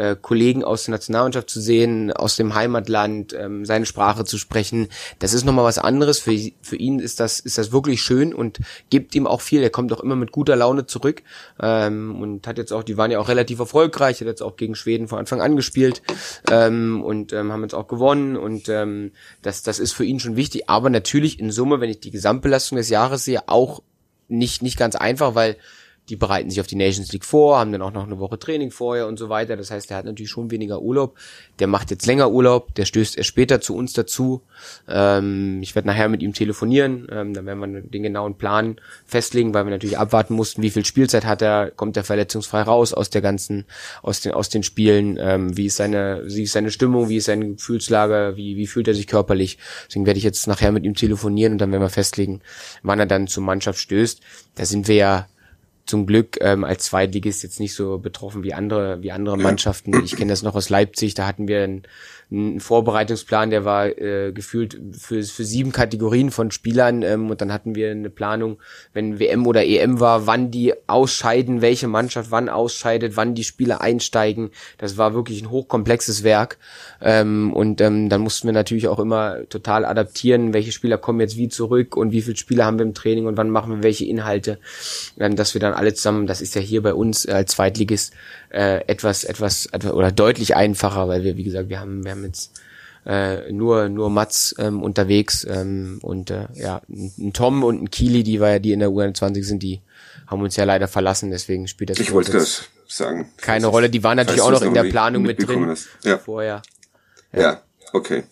[0.00, 4.88] äh, Kollegen aus der Nationalmannschaft zu sehen, aus dem Heimatland, ähm, seine Sprache zu sprechen.
[5.18, 6.18] Das ist nochmal was anderes.
[6.18, 9.62] Für, für ihn ist das, ist das wirklich schön und gibt ihm auch viel.
[9.62, 11.22] Er kommt auch immer mit guter Laune zurück
[11.60, 14.74] ähm, und hat jetzt auch, die waren ja auch relativ erfolgreich, hat jetzt auch gegen
[14.74, 16.00] Schweden von Anfang an gespielt
[16.50, 20.36] ähm, und ähm, haben jetzt auch gewonnen und ähm, das, das ist für ihn schon
[20.36, 20.70] wichtig.
[20.70, 23.82] Aber natürlich in Summe, wenn ich die Gesamtbelastung des Jahres sehe, auch
[24.28, 25.56] nicht, nicht ganz einfach, weil
[26.10, 28.72] die bereiten sich auf die Nations League vor, haben dann auch noch eine Woche Training
[28.72, 29.56] vorher und so weiter.
[29.56, 31.16] Das heißt, der hat natürlich schon weniger Urlaub.
[31.60, 34.42] Der macht jetzt länger Urlaub, der stößt erst später zu uns dazu.
[34.88, 39.54] Ähm, ich werde nachher mit ihm telefonieren, ähm, dann werden wir den genauen Plan festlegen,
[39.54, 43.08] weil wir natürlich abwarten mussten, wie viel Spielzeit hat er, kommt er verletzungsfrei raus aus
[43.08, 43.64] der ganzen,
[44.02, 47.26] aus den, aus den Spielen, ähm, wie ist seine, wie ist seine Stimmung, wie ist
[47.26, 49.58] seine Gefühlslage, wie, wie fühlt er sich körperlich.
[49.86, 52.40] Deswegen werde ich jetzt nachher mit ihm telefonieren und dann werden wir festlegen,
[52.82, 54.20] wann er dann zur Mannschaft stößt.
[54.56, 55.28] Da sind wir ja
[55.90, 60.02] zum Glück ähm, als Zweitligist jetzt nicht so betroffen wie andere wie andere Mannschaften.
[60.04, 61.82] Ich kenne das noch aus Leipzig, da hatten wir ein
[62.32, 67.52] ein Vorbereitungsplan, der war äh, gefühlt für, für sieben Kategorien von Spielern ähm, und dann
[67.52, 68.58] hatten wir eine Planung,
[68.92, 73.80] wenn WM oder EM war, wann die ausscheiden, welche Mannschaft wann ausscheidet, wann die Spieler
[73.80, 74.50] einsteigen.
[74.78, 76.58] Das war wirklich ein hochkomplexes Werk
[77.00, 81.36] ähm, und ähm, dann mussten wir natürlich auch immer total adaptieren, welche Spieler kommen jetzt
[81.36, 84.04] wie zurück und wie viele Spieler haben wir im Training und wann machen wir welche
[84.04, 84.58] Inhalte,
[85.18, 88.14] ähm, dass wir dann alle zusammen, das ist ja hier bei uns als Zweitligist
[88.50, 92.24] äh, etwas, etwas, etwas oder deutlich einfacher, weil wir, wie gesagt, wir haben, wir haben
[92.24, 92.52] jetzt
[93.06, 98.22] äh, nur nur Mats ähm, unterwegs ähm, und äh, ja ein Tom und ein Kili,
[98.22, 99.80] die war ja die in der U21 sind, die
[100.26, 101.98] haben uns ja leider verlassen, deswegen spielt das.
[101.98, 103.30] Ich wollte das sagen.
[103.38, 106.18] Keine Rolle, die waren natürlich auch noch in der Planung mit drin ja.
[106.18, 106.62] vorher.
[107.32, 107.40] Ja.
[107.40, 108.24] ja, okay.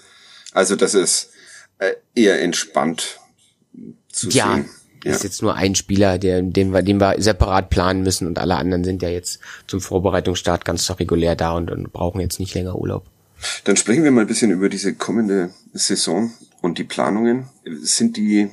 [0.52, 1.30] Also das ist
[1.78, 3.20] äh, eher entspannt
[4.10, 4.70] zu ja, sehen.
[5.04, 5.12] Ja.
[5.12, 8.56] Ist jetzt nur ein Spieler, der, den wir, den wir separat planen müssen und alle
[8.56, 12.76] anderen sind ja jetzt zum Vorbereitungsstart ganz regulär da und, und brauchen jetzt nicht länger
[12.76, 13.04] Urlaub.
[13.64, 17.48] Dann sprechen wir mal ein bisschen über diese kommende Saison und die Planungen.
[17.64, 18.50] Sind die,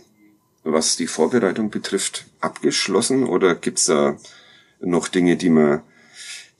[0.63, 4.17] was die Vorbereitung betrifft, abgeschlossen oder gibt's da
[4.79, 5.81] noch Dinge, die man,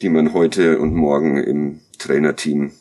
[0.02, 2.72] die man heute und morgen im Trainerteam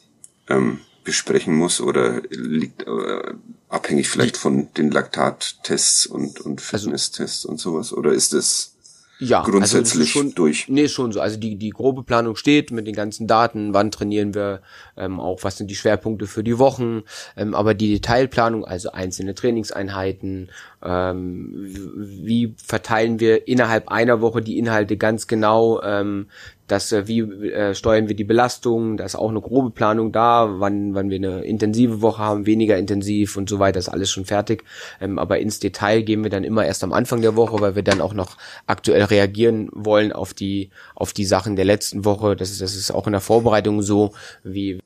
[0.49, 3.35] ähm, besprechen muss oder liegt äh,
[3.69, 7.93] abhängig vielleicht von den Laktattests und, und also Fitnesstests also, und sowas?
[7.93, 8.75] Oder ist es
[9.21, 10.69] ja, also grundsätzlich also schon, durch?
[10.69, 11.21] Nee, schon so.
[11.21, 14.63] Also die, die grobe Planung steht mit den ganzen Daten, wann trainieren wir,
[14.97, 17.03] ähm, auch was sind die Schwerpunkte für die Wochen,
[17.37, 20.51] ähm, aber die Detailplanung, also einzelne Trainingseinheiten,
[20.83, 21.53] ähm,
[21.97, 26.27] wie verteilen wir innerhalb einer Woche die Inhalte ganz genau, ähm,
[26.67, 30.61] dass äh, wie äh, steuern wir die Belastung, da ist auch eine grobe Planung da,
[30.61, 34.25] wann wann wir eine intensive Woche haben, weniger intensiv und so weiter, ist alles schon
[34.25, 34.65] fertig.
[35.01, 37.83] Ähm, aber ins Detail gehen wir dann immer erst am Anfang der Woche, weil wir
[37.83, 42.37] dann auch noch aktuell reagieren wollen auf die auf die Sachen der letzten Woche.
[42.37, 44.81] Das ist das ist auch in der Vorbereitung so, wie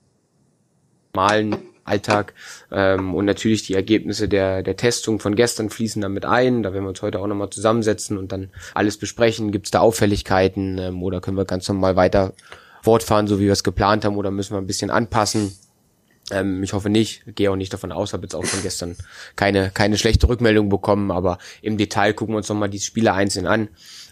[1.14, 1.56] malen
[1.88, 2.34] Alltag.
[2.70, 6.62] Ähm, und natürlich die Ergebnisse der, der Testung von gestern fließen damit ein.
[6.62, 9.52] Da werden wir uns heute auch nochmal zusammensetzen und dann alles besprechen.
[9.52, 12.34] Gibt es da Auffälligkeiten ähm, oder können wir ganz normal weiter
[12.82, 15.52] fortfahren, so wie wir es geplant haben, oder müssen wir ein bisschen anpassen?
[16.30, 18.96] Ähm, ich hoffe nicht, gehe auch nicht davon aus, habe jetzt auch von gestern
[19.34, 23.46] keine, keine schlechte Rückmeldung bekommen, aber im Detail gucken wir uns nochmal die Spiele einzeln
[23.46, 23.68] an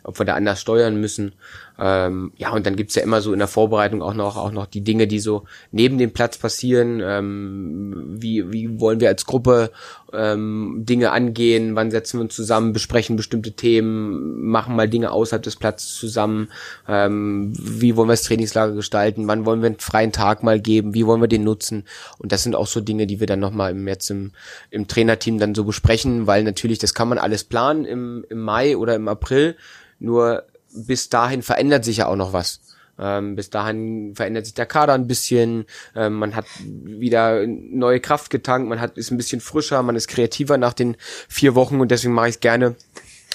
[0.07, 1.33] ob wir da anders steuern müssen.
[1.79, 4.67] Ähm, ja, und dann gibt's ja immer so in der Vorbereitung auch noch, auch noch
[4.67, 7.01] die Dinge, die so neben dem Platz passieren.
[7.05, 9.71] Ähm, wie, wie wollen wir als Gruppe
[10.13, 11.77] ähm, Dinge angehen?
[11.77, 16.49] Wann setzen wir uns zusammen, besprechen bestimmte Themen, machen mal Dinge außerhalb des Platzes zusammen?
[16.89, 19.29] Ähm, wie wollen wir das Trainingslager gestalten?
[19.29, 20.95] Wann wollen wir einen freien Tag mal geben?
[20.95, 21.85] Wie wollen wir den nutzen?
[22.19, 24.33] Und das sind auch so Dinge, die wir dann nochmal im, jetzt im,
[24.71, 28.77] im Trainerteam dann so besprechen, weil natürlich, das kann man alles planen im, im Mai
[28.77, 29.57] oder im April.
[29.99, 30.45] Nur
[30.77, 32.61] bis dahin verändert sich ja auch noch was.
[32.99, 38.31] Ähm, bis dahin verändert sich der Kader ein bisschen, ähm, man hat wieder neue Kraft
[38.31, 40.97] getankt, man hat ist ein bisschen frischer, man ist kreativer nach den
[41.29, 42.75] vier Wochen und deswegen mache ich es gerne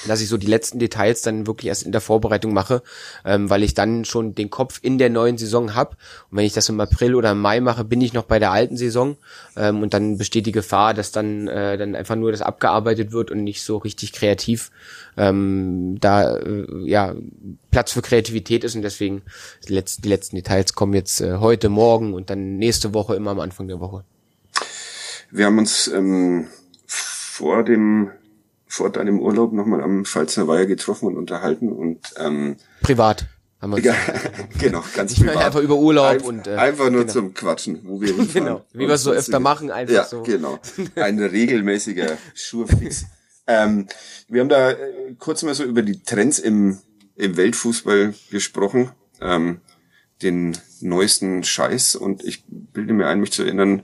[0.07, 2.81] dass ich so die letzten Details dann wirklich erst in der Vorbereitung mache,
[3.25, 5.97] ähm, weil ich dann schon den Kopf in der neuen Saison hab.
[6.29, 8.51] Und wenn ich das im April oder im Mai mache, bin ich noch bei der
[8.51, 9.17] alten Saison
[9.55, 13.31] ähm, und dann besteht die Gefahr, dass dann äh, dann einfach nur das abgearbeitet wird
[13.31, 14.71] und nicht so richtig kreativ
[15.17, 17.15] ähm, da äh, ja
[17.69, 19.21] Platz für Kreativität ist und deswegen
[19.67, 23.31] die letzten, die letzten Details kommen jetzt äh, heute, morgen und dann nächste Woche immer
[23.31, 24.03] am Anfang der Woche.
[25.29, 26.47] Wir haben uns ähm,
[26.87, 28.11] vor dem
[28.71, 33.27] vor deinem Urlaub nochmal am Pfalzner Weiher getroffen und unterhalten und ähm, privat.
[33.59, 33.93] Haben wir ja,
[34.59, 35.37] genau, ganz ich privat.
[35.37, 37.13] Einfach über Urlaub Einf und äh, einfach nur genau.
[37.13, 38.31] zum Quatschen, wo wir hinfahren.
[38.33, 40.23] Genau, wie wir es so öfter machen, einfach ja, so.
[40.23, 40.57] genau.
[40.95, 43.05] Ein regelmäßiger Schurfix.
[43.45, 43.87] ähm,
[44.29, 46.79] wir haben da äh, kurz mal so über die Trends im,
[47.15, 49.59] im Weltfußball gesprochen, ähm,
[50.21, 53.83] den neuesten Scheiß und ich bilde mir ein, mich zu erinnern,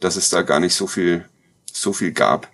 [0.00, 1.24] dass es da gar nicht so viel,
[1.72, 2.50] so viel gab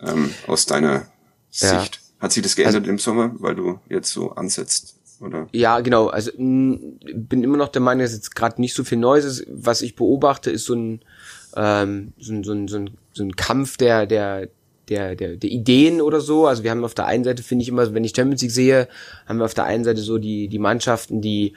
[0.00, 1.06] ähm, aus deiner
[1.52, 1.80] ja.
[1.80, 2.00] Sicht.
[2.18, 4.96] Hat sich das geändert also, im Sommer, weil du jetzt so ansetzt?
[5.20, 5.48] Oder?
[5.52, 6.08] Ja, genau.
[6.08, 6.78] Also mh,
[7.14, 9.46] bin immer noch der Meinung, dass jetzt gerade nicht so viel Neues ist.
[9.48, 11.00] Was ich beobachte, ist so ein,
[11.56, 14.48] ähm, so ein, so ein, so ein, so ein Kampf der, der,
[14.88, 16.46] der, der, der Ideen oder so.
[16.46, 18.88] Also wir haben auf der einen Seite, finde ich immer, wenn ich Champions League sehe,
[19.26, 21.54] haben wir auf der einen Seite so die, die Mannschaften, die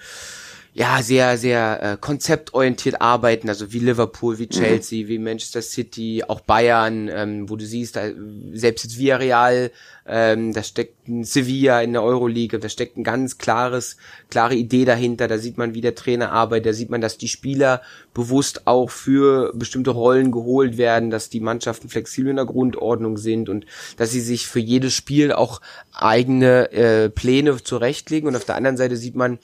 [0.74, 4.50] ja sehr sehr äh, konzeptorientiert arbeiten, also wie Liverpool, wie mhm.
[4.50, 5.08] Chelsea, mhm.
[5.10, 8.10] wie Manchester City, auch Bayern, ähm, wo du siehst, da,
[8.54, 9.72] selbst jetzt Villarreal,
[10.12, 13.98] ähm, da steckt ein Sevilla in der Euroleague, da steckt ein ganz klares
[14.30, 15.28] klare Idee dahinter.
[15.28, 18.90] Da sieht man, wie der Trainer arbeitet, da sieht man, dass die Spieler bewusst auch
[18.90, 24.10] für bestimmte Rollen geholt werden, dass die Mannschaften flexibel in der Grundordnung sind und dass
[24.10, 25.62] sie sich für jedes Spiel auch
[25.94, 28.28] eigene äh, Pläne zurechtlegen.
[28.28, 29.38] Und auf der anderen Seite sieht man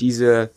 [0.00, 0.50] diese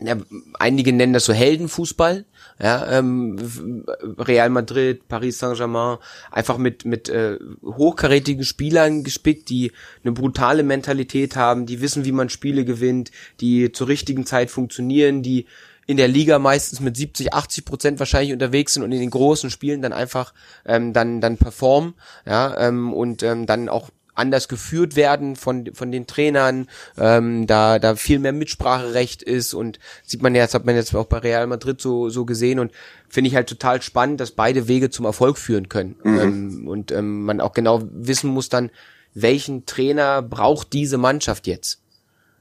[0.00, 0.16] ja,
[0.58, 2.26] einige nennen das so Heldenfußball,
[2.60, 3.84] ja, ähm,
[4.18, 5.98] Real Madrid, Paris Saint-Germain,
[6.30, 12.12] einfach mit mit äh, hochkarätigen Spielern gespickt, die eine brutale Mentalität haben, die wissen, wie
[12.12, 15.46] man Spiele gewinnt, die zur richtigen Zeit funktionieren, die
[15.86, 19.50] in der Liga meistens mit 70, 80 Prozent wahrscheinlich unterwegs sind und in den großen
[19.50, 20.34] Spielen dann einfach
[20.66, 21.94] ähm, dann dann performen,
[22.26, 27.78] ja, ähm, und ähm, dann auch anders geführt werden von, von den Trainern, ähm, da,
[27.78, 31.18] da viel mehr Mitspracherecht ist und sieht man ja, das hat man jetzt auch bei
[31.18, 32.72] Real Madrid so, so gesehen und
[33.08, 35.96] finde ich halt total spannend, dass beide Wege zum Erfolg führen können.
[36.02, 36.18] Mhm.
[36.18, 38.70] Ähm, und ähm, man auch genau wissen muss dann,
[39.14, 41.80] welchen Trainer braucht diese Mannschaft jetzt?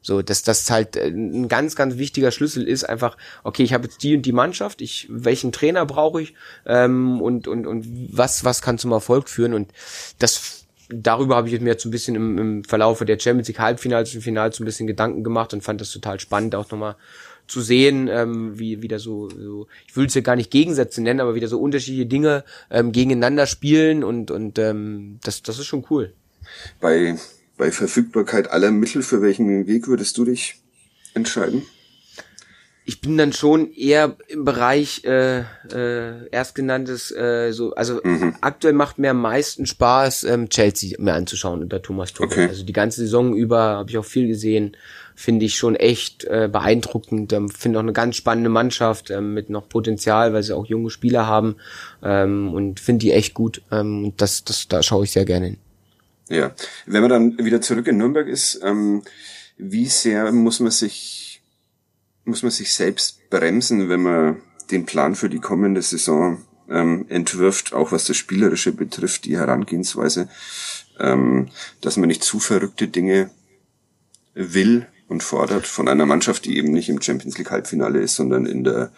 [0.02, 3.86] So, dass das halt äh, ein ganz, ganz wichtiger Schlüssel ist, einfach, okay, ich habe
[3.86, 6.36] jetzt die und die Mannschaft, ich, welchen Trainer brauche ich
[6.68, 9.72] ähm, und, und, und was, was kann zum Erfolg führen und
[10.20, 14.14] das darüber habe ich mir jetzt ein bisschen im, im Verlaufe der Champions League Halbfinals
[14.16, 16.96] und Finals so ein bisschen Gedanken gemacht und fand das total spannend, auch nochmal
[17.48, 21.20] zu sehen, ähm, wie wieder so, so ich will es ja gar nicht Gegensätze nennen,
[21.20, 25.86] aber wieder so unterschiedliche Dinge ähm, gegeneinander spielen und und ähm, das das ist schon
[25.90, 26.14] cool.
[26.82, 27.18] Bei
[27.58, 30.60] bei Verfügbarkeit aller Mittel für welchen Weg würdest du dich
[31.14, 31.64] entscheiden?
[32.88, 38.36] Ich bin dann schon eher im Bereich äh, äh, erstgenanntes, äh, so, also mhm.
[38.42, 42.44] aktuell macht mir am meisten Spaß, ähm, Chelsea mir anzuschauen unter Thomas Tuchel.
[42.44, 42.48] Okay.
[42.48, 44.78] Also die ganze Saison über habe ich auch viel gesehen,
[45.16, 47.34] finde ich schon echt äh, beeindruckend.
[47.34, 50.92] Ähm, finde auch eine ganz spannende Mannschaft ähm, mit noch Potenzial, weil sie auch junge
[50.92, 51.56] Spieler haben
[52.04, 53.64] ähm, und finde die echt gut.
[53.72, 55.58] Ähm, und das, das, da schaue ich sehr gerne hin.
[56.30, 56.54] Ja,
[56.86, 59.02] wenn man dann wieder zurück in Nürnberg ist, ähm,
[59.58, 61.25] wie sehr muss man sich
[62.26, 67.74] muss man sich selbst bremsen, wenn man den Plan für die kommende Saison ähm, entwirft,
[67.74, 70.28] auch was das Spielerische betrifft, die Herangehensweise,
[71.00, 71.50] ähm,
[71.82, 73.30] dass man nicht zu verrückte Dinge
[74.34, 78.46] will und fordert von einer Mannschaft, die eben nicht im Champions League Halbfinale ist, sondern
[78.46, 78.92] in der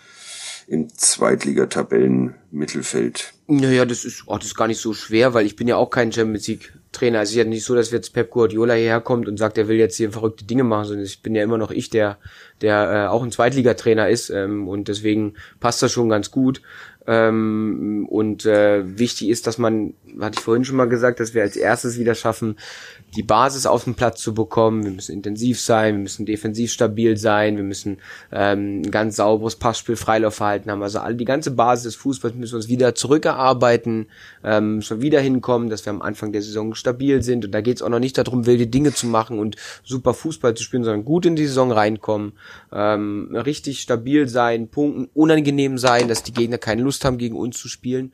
[0.67, 3.33] im Zweitligatabellen-Mittelfeld.
[3.47, 5.89] Naja, das ist, oh, das ist gar nicht so schwer, weil ich bin ja auch
[5.89, 7.19] kein Champions League Trainer.
[7.19, 9.69] Also es ist ja nicht so, dass jetzt Pep Guardiola hierher kommt und sagt, er
[9.69, 12.17] will jetzt hier verrückte Dinge machen, sondern ich bin ja immer noch ich, der,
[12.61, 16.61] der äh, auch ein Zweitligatrainer ist ähm, und deswegen passt das schon ganz gut.
[17.05, 21.41] Ähm, und äh, wichtig ist, dass man, hatte ich vorhin schon mal gesagt, dass wir
[21.41, 22.57] als erstes wieder schaffen,
[23.15, 24.83] die Basis auf den Platz zu bekommen.
[24.83, 27.97] Wir müssen intensiv sein, wir müssen defensiv stabil sein, wir müssen
[28.31, 30.83] ähm, ein ganz sauberes Passspiel, Freilaufverhalten haben.
[30.83, 34.07] Also all die ganze Basis des Fußballs müssen wir uns wieder zurückerarbeiten,
[34.43, 37.45] ähm, schon wieder hinkommen, dass wir am Anfang der Saison stabil sind.
[37.45, 40.53] Und da geht es auch noch nicht darum, wilde Dinge zu machen und super Fußball
[40.55, 42.33] zu spielen, sondern gut in die Saison reinkommen,
[42.71, 47.57] ähm, richtig stabil sein, punkten, unangenehm sein, dass die Gegner keine Lust haben, gegen uns
[47.57, 48.11] zu spielen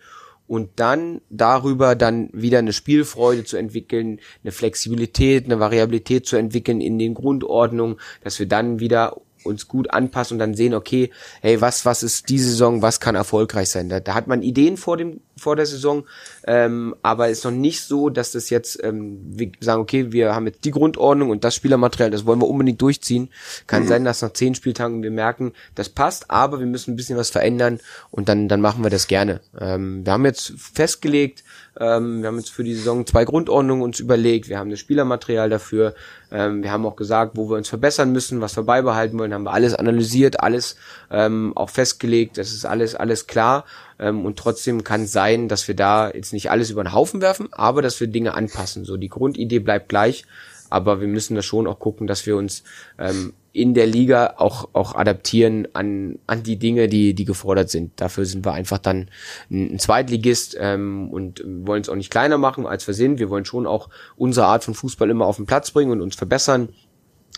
[0.53, 6.79] und dann darüber dann wieder eine Spielfreude zu entwickeln, eine Flexibilität, eine Variabilität zu entwickeln
[6.79, 11.09] in den Grundordnungen, dass wir dann wieder uns gut anpassen und dann sehen, okay,
[11.41, 13.89] hey, was, was ist diese Saison, was kann erfolgreich sein?
[13.89, 16.05] Da, da hat man Ideen vor dem, vor der Saison,
[16.47, 20.47] ähm, aber ist noch nicht so, dass das jetzt, ähm, wir sagen, okay, wir haben
[20.47, 23.29] jetzt die Grundordnung und das Spielermaterial, das wollen wir unbedingt durchziehen.
[23.67, 23.87] Kann mhm.
[23.87, 27.29] sein, dass nach zehn Spieltagen wir merken, das passt, aber wir müssen ein bisschen was
[27.29, 27.79] verändern
[28.09, 29.41] und dann, dann machen wir das gerne.
[29.59, 31.43] Ähm, wir haben jetzt festgelegt,
[31.79, 34.47] ähm, wir haben jetzt für die Saison zwei Grundordnungen uns überlegt.
[34.47, 35.95] Wir haben das Spielermaterial dafür.
[36.31, 39.33] Ähm, wir haben auch gesagt, wo wir uns verbessern müssen, was wir beibehalten wollen.
[39.33, 40.75] Haben wir alles analysiert, alles
[41.09, 42.37] ähm, auch festgelegt.
[42.37, 43.65] Das ist alles alles klar.
[43.99, 47.21] Ähm, und trotzdem kann es sein, dass wir da jetzt nicht alles über den Haufen
[47.21, 48.85] werfen, aber dass wir Dinge anpassen.
[48.85, 50.25] So die Grundidee bleibt gleich,
[50.69, 52.63] aber wir müssen da schon auch gucken, dass wir uns
[52.97, 57.91] ähm, in der Liga auch auch adaptieren an an die Dinge, die die gefordert sind.
[57.97, 59.09] Dafür sind wir einfach dann
[59.51, 63.19] ein, Zweitligist ähm, und wollen es auch nicht kleiner machen, als wir sind.
[63.19, 66.15] Wir wollen schon auch unsere Art von Fußball immer auf den Platz bringen und uns
[66.15, 66.69] verbessern.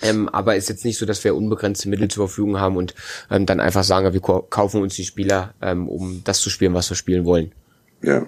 [0.02, 2.94] Ähm, aber ist jetzt nicht so, dass wir unbegrenzte Mittel zur Verfügung haben und
[3.32, 6.90] ähm, dann einfach sagen, wir kaufen uns die Spieler, ähm, um das zu spielen, was
[6.90, 7.54] wir spielen wollen.
[8.02, 8.26] Ja.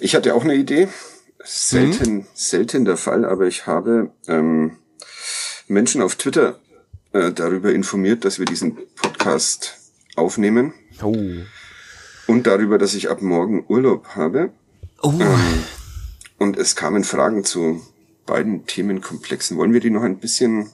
[0.00, 0.88] Ich hatte auch eine Idee.
[1.44, 2.26] Selten, mhm.
[2.34, 4.76] selten der Fall, aber ich habe ähm,
[5.68, 6.58] Menschen auf Twitter
[7.12, 9.76] äh, darüber informiert, dass wir diesen Podcast
[10.16, 10.74] aufnehmen.
[11.02, 11.16] Oh.
[12.26, 14.50] Und darüber, dass ich ab morgen Urlaub habe.
[15.02, 15.14] Oh.
[15.18, 15.64] Ähm,
[16.38, 17.80] und es kamen Fragen zu
[18.26, 19.56] beiden Themenkomplexen.
[19.56, 20.70] Wollen wir die noch ein bisschen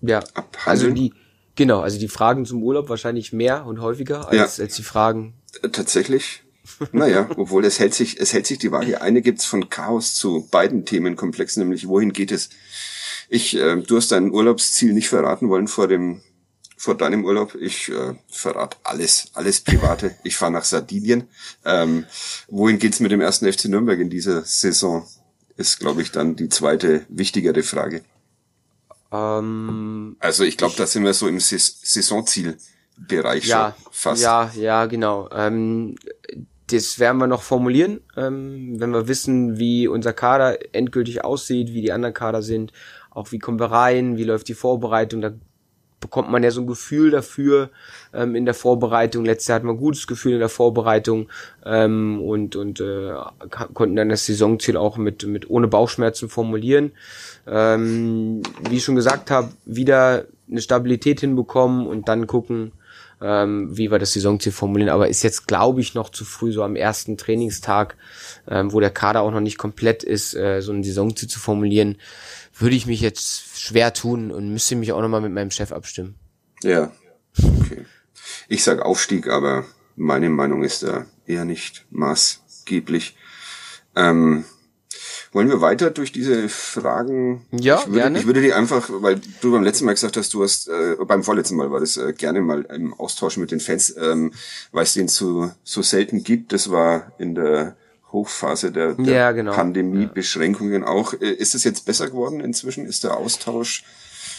[0.00, 0.66] ja, abhandeln?
[0.66, 1.14] Also die,
[1.54, 4.64] genau, also die Fragen zum Urlaub wahrscheinlich mehr und häufiger als, ja.
[4.64, 5.34] als die Fragen.
[5.62, 6.42] Äh, tatsächlich.
[6.92, 9.00] naja, obwohl es hält sich, es hält sich die Waage.
[9.00, 12.50] Eine gibt's von Chaos zu beiden Themenkomplexen, nämlich wohin geht es?
[13.28, 16.20] Ich, äh, du hast dein Urlaubsziel nicht verraten wollen vor dem,
[16.76, 17.54] vor deinem Urlaub.
[17.54, 20.16] Ich äh, verrate alles, alles Private.
[20.24, 21.28] Ich fahre nach Sardinien.
[21.64, 22.04] Ähm,
[22.48, 25.06] wohin geht's mit dem ersten FC Nürnberg in dieser Saison?
[25.62, 28.02] Ist, glaube ich, dann die zweite wichtigere Frage.
[29.12, 34.22] Ähm, also ich glaube, da sind wir so im Saisonzielbereich ja, schon fast.
[34.22, 35.28] Ja, ja, genau.
[35.32, 35.96] Ähm,
[36.68, 41.80] das werden wir noch formulieren, ähm, wenn wir wissen, wie unser Kader endgültig aussieht, wie
[41.82, 42.72] die anderen Kader sind,
[43.10, 45.20] auch wie kommen wir rein, wie läuft die Vorbereitung.
[45.20, 45.32] Da
[46.02, 47.70] bekommt man ja so ein Gefühl dafür
[48.12, 49.24] ähm, in der Vorbereitung.
[49.24, 51.30] Letztes Jahr hatten wir ein gutes Gefühl in der Vorbereitung
[51.64, 53.14] ähm, und, und äh,
[53.72, 56.92] konnten dann das Saisonziel auch mit, mit ohne Bauchschmerzen formulieren.
[57.46, 62.72] Ähm, wie ich schon gesagt habe, wieder eine Stabilität hinbekommen und dann gucken,
[63.22, 64.90] ähm, wie wir das Saisonziel formulieren.
[64.90, 67.96] Aber ist jetzt, glaube ich, noch zu früh, so am ersten Trainingstag,
[68.48, 71.96] ähm, wo der Kader auch noch nicht komplett ist, äh, so ein Saisonziel zu formulieren
[72.54, 76.14] würde ich mich jetzt schwer tun und müsste mich auch nochmal mit meinem Chef abstimmen.
[76.62, 76.92] Ja,
[77.42, 77.84] okay.
[78.48, 79.64] Ich sag Aufstieg, aber
[79.96, 83.16] meine Meinung ist da eher nicht maßgeblich.
[83.96, 84.44] Ähm,
[85.32, 87.46] wollen wir weiter durch diese Fragen?
[87.50, 88.18] Ja, ich würde, gerne.
[88.18, 91.24] Ich würde die einfach, weil du beim letzten Mal gesagt hast, du hast, äh, beim
[91.24, 94.32] vorletzten Mal war das äh, gerne mal im Austausch mit den Fans, ähm,
[94.72, 96.52] weil es den so, so selten gibt.
[96.52, 97.76] Das war in der
[98.12, 99.52] Hochphase der, der ja, genau.
[99.52, 101.14] Pandemie-Beschränkungen auch.
[101.14, 102.86] Äh, ist es jetzt besser geworden inzwischen?
[102.86, 103.84] Ist der Austausch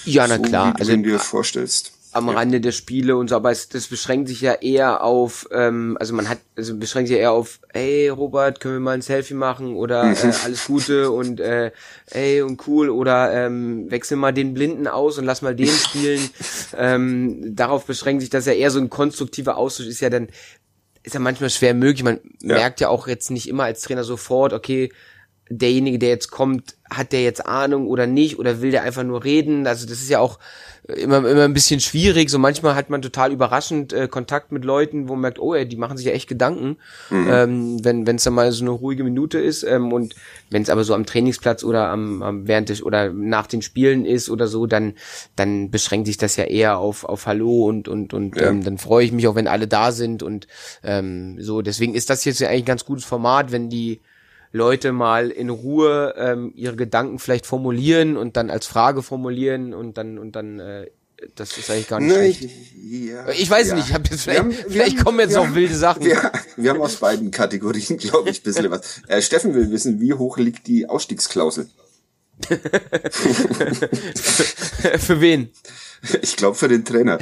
[0.06, 0.68] ja, na so, klar.
[0.68, 1.93] wie du also, dir vorstellst?
[2.14, 2.34] Am ja.
[2.34, 6.14] Rande der Spiele und so, aber es, das beschränkt sich ja eher auf, ähm, also
[6.14, 9.34] man hat, also beschränkt sich ja eher auf, hey Robert, können wir mal ein Selfie
[9.34, 11.72] machen oder äh, alles Gute und äh,
[12.12, 16.22] hey und cool oder ähm, wechsel mal den Blinden aus und lass mal den spielen.
[16.78, 20.30] ähm, darauf beschränkt sich das ja eher so ein konstruktiver Austausch ist ja dann
[21.04, 22.04] ist ja manchmal schwer möglich.
[22.04, 22.56] Man ja.
[22.56, 24.90] merkt ja auch jetzt nicht immer als Trainer sofort, okay,
[25.50, 29.24] derjenige, der jetzt kommt, hat der jetzt Ahnung oder nicht oder will der einfach nur
[29.24, 29.68] reden?
[29.68, 30.40] Also das ist ja auch
[30.88, 32.30] immer immer ein bisschen schwierig.
[32.30, 35.66] So manchmal hat man total überraschend äh, Kontakt mit Leuten, wo man merkt, oh, ey,
[35.66, 36.78] die machen sich ja echt Gedanken,
[37.10, 37.28] mhm.
[37.32, 40.16] ähm, wenn es dann mal so eine ruhige Minute ist ähm, und
[40.50, 44.06] wenn es aber so am Trainingsplatz oder am, am während des oder nach den Spielen
[44.06, 44.96] ist oder so, dann
[45.36, 48.50] dann beschränkt sich das ja eher auf auf Hallo und und und ja.
[48.50, 50.48] ähm, dann freue ich mich auch, wenn alle da sind und
[50.84, 51.62] ähm, so.
[51.62, 54.02] Deswegen ist das jetzt ja eigentlich ein ganz gutes Format, wenn die
[54.54, 59.98] Leute mal in Ruhe ähm, ihre Gedanken vielleicht formulieren und dann als Frage formulieren und
[59.98, 60.88] dann und dann äh,
[61.36, 62.54] das ist eigentlich gar nicht nee, schlecht.
[62.86, 63.76] Ja, ich weiß ja.
[63.76, 66.06] nicht, ich hab jetzt vielleicht, haben, vielleicht haben, kommen jetzt noch wilde Sachen.
[66.06, 69.02] Wir, wir haben aus beiden Kategorien, glaube ich, ein bisschen was.
[69.08, 71.68] Äh, Steffen will wissen, wie hoch liegt die Ausstiegsklausel?
[74.98, 75.50] für wen?
[76.22, 77.20] Ich glaube für den Trainer.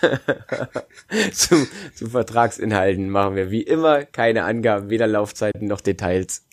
[1.32, 6.44] zu, zu Vertragsinhalten machen wir wie immer keine Angaben, weder Laufzeiten noch Details.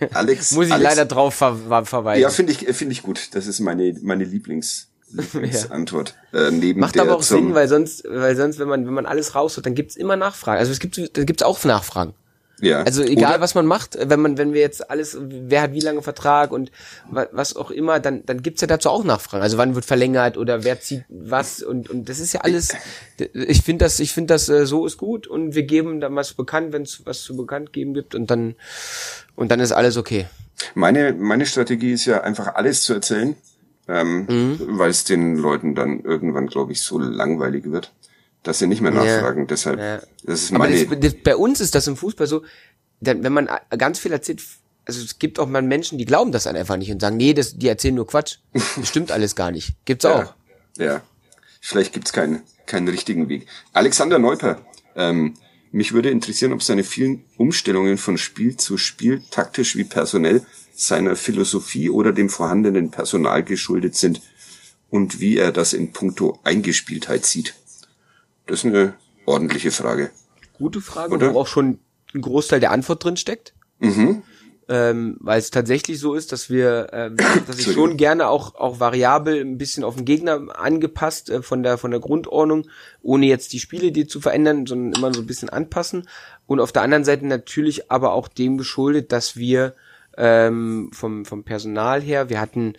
[0.12, 0.52] Alex.
[0.52, 2.22] Muss ich Alex, leider drauf ver verweisen.
[2.22, 3.34] Ja, finde ich, finde ich gut.
[3.34, 6.14] Das ist meine, meine Lieblings, Lieblingsantwort.
[6.32, 6.48] ja.
[6.48, 9.34] äh, neben Macht aber auch Sinn, weil sonst, weil sonst, wenn man, wenn man alles
[9.34, 10.58] rausholt, dann gibt's immer Nachfragen.
[10.58, 12.14] Also es gibt, da gibt's auch Nachfragen.
[12.62, 12.84] Ja.
[12.84, 15.80] Also egal, Oder was man macht, wenn man, wenn wir jetzt alles, wer hat wie
[15.80, 16.70] lange Vertrag und
[17.10, 19.42] was auch immer, dann, dann gibt's ja dazu auch Nachfragen.
[19.42, 22.72] Also wann wird verlängert oder wer zieht was und, und das ist ja alles,
[23.18, 26.34] ich finde das, ich finde das, äh, so ist gut und wir geben dann was
[26.34, 28.54] bekannt, wenn es was zu bekannt geben gibt und dann,
[29.36, 30.26] und dann ist alles okay.
[30.74, 33.36] Meine, meine Strategie ist ja einfach alles zu erzählen,
[33.88, 34.58] ähm, mhm.
[34.78, 37.92] weil es den Leuten dann irgendwann, glaube ich, so langweilig wird
[38.42, 39.40] dass sie nicht mehr nachfragen.
[39.40, 40.00] Ja, Deshalb, ja.
[40.24, 40.86] das ist meine.
[40.86, 42.42] Das, das, bei uns ist das im Fußball so,
[43.00, 44.42] wenn man ganz viel erzählt,
[44.84, 47.34] also es gibt auch mal Menschen, die glauben das dann einfach nicht und sagen, nee,
[47.34, 48.38] das, die erzählen nur Quatsch.
[48.52, 49.74] Das stimmt alles gar nicht.
[49.84, 50.34] Gibt's auch.
[50.76, 51.02] Ja.
[51.60, 53.46] Vielleicht gibt's keinen, keinen richtigen Weg.
[53.72, 54.60] Alexander Neuper,
[54.96, 55.34] ähm,
[55.72, 60.44] Mich würde interessieren, ob seine vielen Umstellungen von Spiel zu Spiel, taktisch wie personell,
[60.74, 64.20] seiner Philosophie oder dem vorhandenen Personal geschuldet sind
[64.90, 67.54] und wie er das in puncto Eingespieltheit sieht.
[68.46, 68.94] Das ist eine
[69.24, 70.10] ordentliche Frage.
[70.54, 71.32] Gute Frage, oder?
[71.32, 71.78] wo auch schon
[72.14, 73.54] ein Großteil der Antwort drin steckt.
[73.78, 74.22] Mhm
[74.72, 77.16] ähm, weil es tatsächlich so ist, dass wir, ähm,
[77.46, 81.62] dass ich schon gerne auch auch variabel ein bisschen auf den Gegner angepasst äh, von
[81.62, 82.66] der von der Grundordnung,
[83.02, 86.08] ohne jetzt die Spiele die zu verändern, sondern immer so ein bisschen anpassen.
[86.46, 89.74] Und auf der anderen Seite natürlich aber auch dem geschuldet, dass wir
[90.16, 92.72] ähm, vom vom Personal her, wir hatten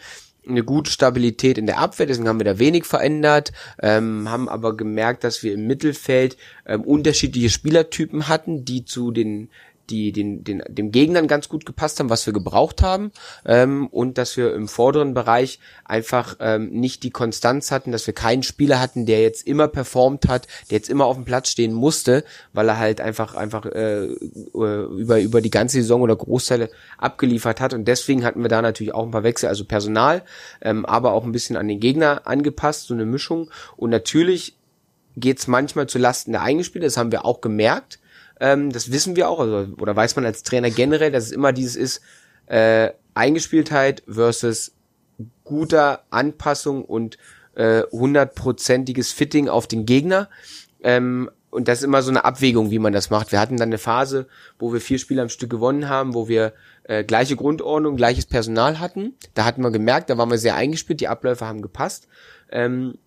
[0.47, 4.75] eine gute Stabilität in der Abwehr, deswegen haben wir da wenig verändert, ähm, haben aber
[4.75, 9.49] gemerkt, dass wir im Mittelfeld ähm, unterschiedliche Spielertypen hatten, die zu den
[9.89, 13.11] die den, den, dem Gegnern ganz gut gepasst haben, was wir gebraucht haben
[13.45, 18.13] ähm, und dass wir im vorderen Bereich einfach ähm, nicht die Konstanz hatten, dass wir
[18.13, 21.73] keinen Spieler hatten, der jetzt immer performt hat, der jetzt immer auf dem Platz stehen
[21.73, 22.23] musste,
[22.53, 24.15] weil er halt einfach einfach äh, äh,
[24.53, 27.73] über über die ganze Saison oder Großteile abgeliefert hat.
[27.73, 30.23] Und deswegen hatten wir da natürlich auch ein paar Wechsel, also Personal,
[30.61, 33.49] ähm, aber auch ein bisschen an den Gegner angepasst, so eine Mischung.
[33.75, 34.55] Und natürlich
[35.15, 37.99] geht's manchmal zu Lasten der Eingespielten, das haben wir auch gemerkt
[38.39, 41.53] ähm, das wissen wir auch, also, oder weiß man als Trainer generell, dass es immer
[41.53, 42.01] dieses ist,
[42.47, 44.73] äh, Eingespieltheit versus
[45.43, 47.17] guter Anpassung und
[47.55, 50.29] äh, hundertprozentiges äh, Fitting auf den Gegner.
[50.83, 53.31] Ähm, und das ist immer so eine Abwägung, wie man das macht.
[53.31, 54.27] Wir hatten dann eine Phase,
[54.57, 56.53] wo wir vier Spiele am Stück gewonnen haben, wo wir
[56.83, 59.13] äh, gleiche Grundordnung, gleiches Personal hatten.
[59.35, 62.07] Da hatten wir gemerkt, da waren wir sehr eingespielt, die Abläufe haben gepasst.
[62.51, 62.97] Ähm,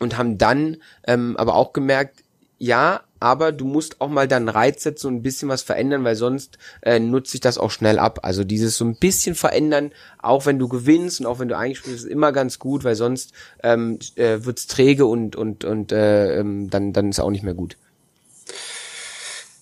[0.00, 2.24] und haben dann ähm, aber auch gemerkt,
[2.58, 6.14] ja, aber du musst auch mal dann Reiz setzen und ein bisschen was verändern, weil
[6.14, 8.18] sonst äh, nutzt sich das auch schnell ab.
[8.22, 11.96] Also dieses so ein bisschen verändern, auch wenn du gewinnst und auch wenn du eingespielt
[11.96, 16.68] ist immer ganz gut, weil sonst ähm, äh, wird's träge und und und äh, ähm,
[16.68, 17.78] dann dann ist auch nicht mehr gut.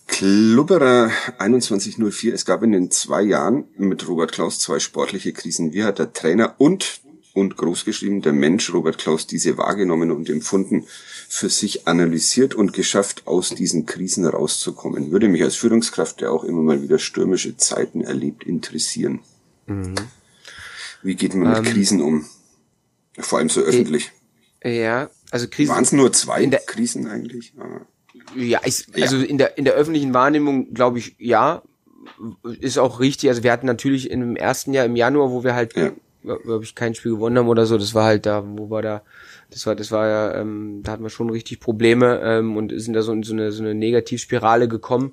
[0.08, 5.72] Klubberer 2104, es gab in den zwei Jahren mit Robert Klaus zwei sportliche Krisen.
[5.72, 7.00] Wie hat der Trainer und
[7.32, 10.88] und großgeschrieben der Mensch Robert Klaus diese wahrgenommen und empfunden?
[11.34, 15.12] Für sich analysiert und geschafft, aus diesen Krisen rauszukommen.
[15.12, 19.20] Würde mich als Führungskraft, der auch immer mal wieder stürmische Zeiten erlebt, interessieren.
[19.66, 19.94] Mhm.
[21.02, 22.26] Wie geht man mit ähm, Krisen um?
[23.18, 24.12] Vor allem so öffentlich.
[24.62, 25.74] Ja, also Krisen.
[25.74, 27.54] Waren es nur zwei Krisen eigentlich?
[28.36, 29.24] Ja, ich, also ja.
[29.24, 31.62] in der in der öffentlichen Wahrnehmung glaube ich ja,
[32.60, 33.30] ist auch richtig.
[33.30, 35.92] Also wir hatten natürlich im ersten Jahr im Januar, wo wir halt, ja.
[36.22, 37.78] glaube ich, kein Spiel gewonnen haben oder so.
[37.78, 39.02] Das war halt da, wo wir da
[39.52, 42.94] das war, das war ja, ähm, da hatten wir schon richtig Probleme ähm, und sind
[42.94, 45.12] da so in so eine, so eine Negativspirale gekommen.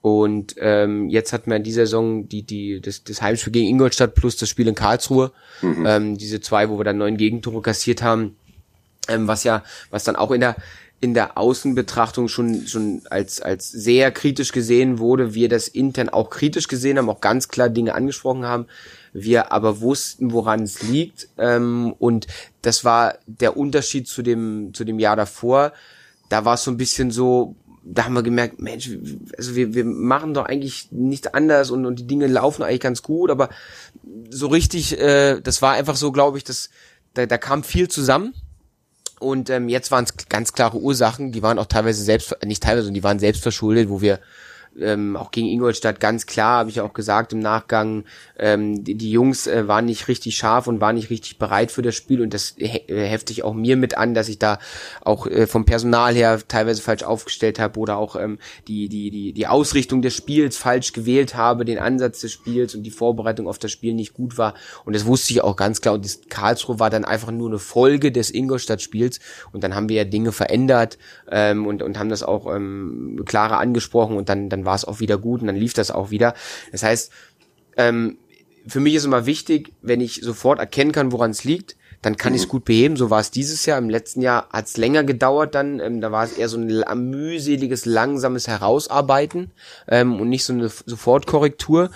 [0.00, 4.14] Und ähm, jetzt hatten wir in dieser Saison die, die, das, das Heimspiel gegen Ingolstadt
[4.14, 5.32] plus das Spiel in Karlsruhe.
[5.60, 5.86] Mhm.
[5.86, 8.36] Ähm, diese zwei, wo wir dann neun Gegentore kassiert haben.
[9.08, 10.56] Ähm, was ja, was dann auch in der
[11.00, 16.28] in der Außenbetrachtung schon schon als als sehr kritisch gesehen wurde, wir das intern auch
[16.28, 18.66] kritisch gesehen haben, auch ganz klar Dinge angesprochen haben
[19.12, 21.28] wir aber wussten, woran es liegt.
[21.38, 22.26] Ähm, und
[22.62, 25.72] das war der Unterschied zu dem, zu dem Jahr davor.
[26.28, 28.90] Da war es so ein bisschen so, da haben wir gemerkt, Mensch,
[29.36, 33.02] also wir, wir machen doch eigentlich nichts anders und, und die Dinge laufen eigentlich ganz
[33.02, 33.48] gut, aber
[34.30, 36.70] so richtig, äh, das war einfach so, glaube ich, dass
[37.14, 38.34] da, da kam viel zusammen.
[39.20, 42.84] Und ähm, jetzt waren es ganz klare Ursachen, die waren auch teilweise selbst, nicht teilweise,
[42.84, 44.20] sondern die waren selbst verschuldet, wo wir
[44.80, 48.04] ähm, auch gegen Ingolstadt ganz klar, habe ich auch gesagt im Nachgang,
[48.38, 51.82] ähm, die, die Jungs äh, waren nicht richtig scharf und waren nicht richtig bereit für
[51.82, 54.58] das Spiel und das he äh, hefte auch mir mit an, dass ich da
[55.02, 59.32] auch äh, vom Personal her teilweise falsch aufgestellt habe oder auch ähm, die, die, die,
[59.32, 63.58] die Ausrichtung des Spiels falsch gewählt habe, den Ansatz des Spiels und die Vorbereitung auf
[63.58, 64.54] das Spiel nicht gut war.
[64.84, 65.94] Und das wusste ich auch ganz klar.
[65.94, 69.20] Und das Karlsruhe war dann einfach nur eine Folge des Ingolstadt-Spiels.
[69.52, 70.98] Und dann haben wir ja Dinge verändert
[71.30, 74.16] ähm, und, und haben das auch ähm, klarer angesprochen.
[74.16, 76.34] Und dann, dann war es auch wieder gut und dann lief das auch wieder.
[76.70, 77.10] Das heißt,
[77.78, 78.18] ähm,
[78.66, 82.32] für mich ist immer wichtig, wenn ich sofort erkennen kann, woran es liegt, dann kann
[82.32, 82.36] mhm.
[82.36, 82.96] ich es gut beheben.
[82.96, 83.78] So war es dieses Jahr.
[83.78, 85.80] Im letzten Jahr hat es länger gedauert dann.
[85.80, 89.52] Ähm, da war es eher so ein mühseliges, langsames Herausarbeiten
[89.88, 91.90] ähm, und nicht so eine Sofortkorrektur.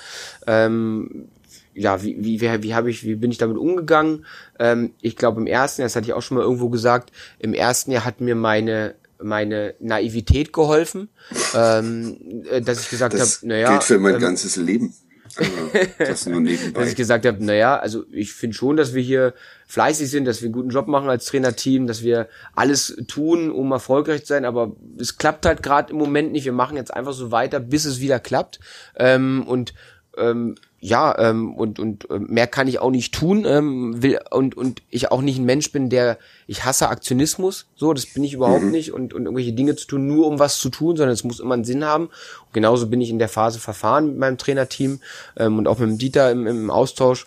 [0.47, 1.29] Ähm,
[1.75, 4.25] ja, wie, wie, wie, wie habe ich, wie bin ich damit umgegangen?
[4.59, 7.55] Ähm, ich glaube, im ersten Jahr, das hatte ich auch schon mal irgendwo gesagt, im
[7.55, 11.09] ersten Jahr hat mir meine meine Naivität geholfen,
[11.55, 13.71] ähm, äh, dass ich gesagt habe, naja.
[13.71, 14.95] Gilt für mein ähm, ganzes Leben.
[15.37, 15.53] Also,
[15.99, 16.81] das nur nebenbei.
[16.81, 19.35] dass ich gesagt habe, naja, also ich finde schon, dass wir hier
[19.67, 23.73] fleißig sind, dass wir einen guten Job machen als Trainerteam, dass wir alles tun, um
[23.73, 26.45] erfolgreich zu sein, aber es klappt halt gerade im Moment nicht.
[26.45, 28.61] Wir machen jetzt einfach so weiter, bis es wieder klappt.
[28.97, 29.73] Ähm, und
[30.19, 34.57] ähm, ja, ähm, und, und äh, mehr kann ich auch nicht tun, ähm, will und,
[34.57, 36.19] und ich auch nicht ein Mensch bin, der,
[36.49, 38.73] ich hasse Aktionismus, so, das bin ich überhaupt mhm.
[38.73, 41.39] nicht und, und irgendwelche Dinge zu tun, nur um was zu tun, sondern es muss
[41.39, 42.07] immer einen Sinn haben.
[42.07, 44.99] Und genauso bin ich in der Phase verfahren mit meinem Trainerteam
[45.37, 47.27] ähm, und auch mit dem Dieter im, im Austausch.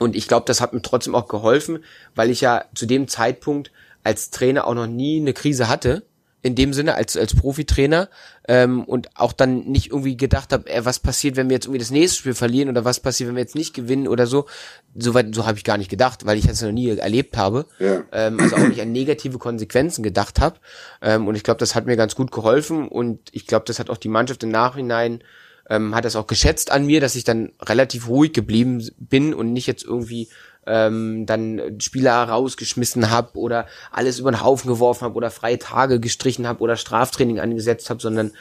[0.00, 1.84] Und ich glaube, das hat mir trotzdem auch geholfen,
[2.16, 3.70] weil ich ja zu dem Zeitpunkt
[4.02, 6.02] als Trainer auch noch nie eine Krise hatte
[6.46, 8.08] in dem Sinne als als Profitrainer
[8.46, 11.80] ähm, und auch dann nicht irgendwie gedacht habe, äh, was passiert, wenn wir jetzt irgendwie
[11.80, 14.46] das nächste Spiel verlieren oder was passiert, wenn wir jetzt nicht gewinnen oder so.
[14.94, 17.66] Soweit so habe ich gar nicht gedacht, weil ich das noch nie erlebt habe.
[17.80, 18.04] Ja.
[18.12, 20.60] Ähm, also auch nicht an negative Konsequenzen gedacht habe.
[21.02, 23.90] Ähm, und ich glaube, das hat mir ganz gut geholfen und ich glaube, das hat
[23.90, 25.20] auch die Mannschaft im Nachhinein
[25.68, 29.52] ähm, hat das auch geschätzt an mir, dass ich dann relativ ruhig geblieben bin und
[29.52, 30.28] nicht jetzt irgendwie
[30.66, 36.00] ähm, dann Spieler rausgeschmissen habe oder alles über den Haufen geworfen habe oder freie Tage
[36.00, 38.32] gestrichen habe oder Straftraining angesetzt habe, sondern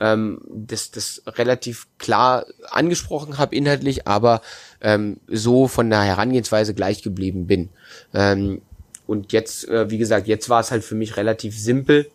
[0.00, 4.40] ähm, das, das relativ klar angesprochen habe inhaltlich, aber
[4.80, 7.68] ähm, so von der Herangehensweise gleich geblieben bin.
[8.12, 8.62] Ähm,
[9.06, 12.10] und jetzt, äh, wie gesagt, jetzt war es halt für mich relativ simpel,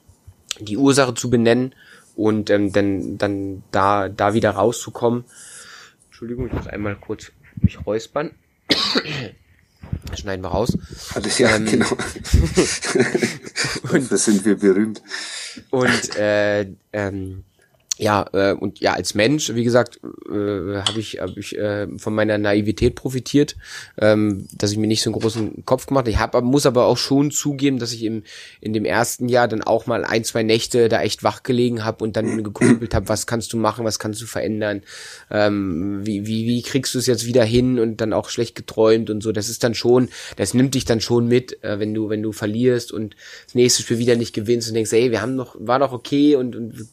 [0.59, 1.75] die Ursache zu benennen
[2.15, 5.25] und ähm, dann, dann da, da wieder rauszukommen.
[6.07, 8.31] Entschuldigung, ich muss einmal kurz mich räuspern.
[10.17, 10.77] Schneiden wir raus.
[11.13, 11.85] Alles ja, ähm, genau.
[13.91, 15.01] und, das sind wir berühmt.
[15.69, 17.43] Und äh, ähm,
[17.99, 22.15] ja, äh, und ja, als Mensch, wie gesagt, äh, habe ich, hab ich äh, von
[22.15, 23.57] meiner Naivität profitiert,
[23.99, 26.11] ähm, dass ich mir nicht so einen großen Kopf gemacht habe.
[26.11, 28.23] Ich hab, muss aber auch schon zugeben, dass ich im,
[28.61, 32.05] in dem ersten Jahr dann auch mal ein, zwei Nächte da echt wach gelegen habe
[32.05, 34.81] und dann gegrübelt habe, was kannst du machen, was kannst du verändern,
[35.29, 39.09] ähm, wie, wie, wie kriegst du es jetzt wieder hin und dann auch schlecht geträumt
[39.09, 39.33] und so.
[39.33, 42.31] Das ist dann schon, das nimmt dich dann schon mit, äh, wenn du, wenn du
[42.31, 45.79] verlierst und das nächste Spiel wieder nicht gewinnst und denkst, ey, wir haben noch, war
[45.79, 46.87] doch okay und, und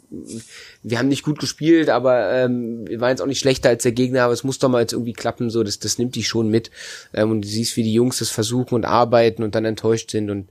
[0.82, 3.92] wir haben nicht gut gespielt, aber ähm, wir waren jetzt auch nicht schlechter als der
[3.92, 6.48] Gegner, aber es muss doch mal jetzt irgendwie klappen, so, das, das nimmt dich schon
[6.48, 6.70] mit.
[7.14, 10.30] Ähm, und du siehst, wie die Jungs das versuchen und arbeiten und dann enttäuscht sind
[10.30, 10.48] und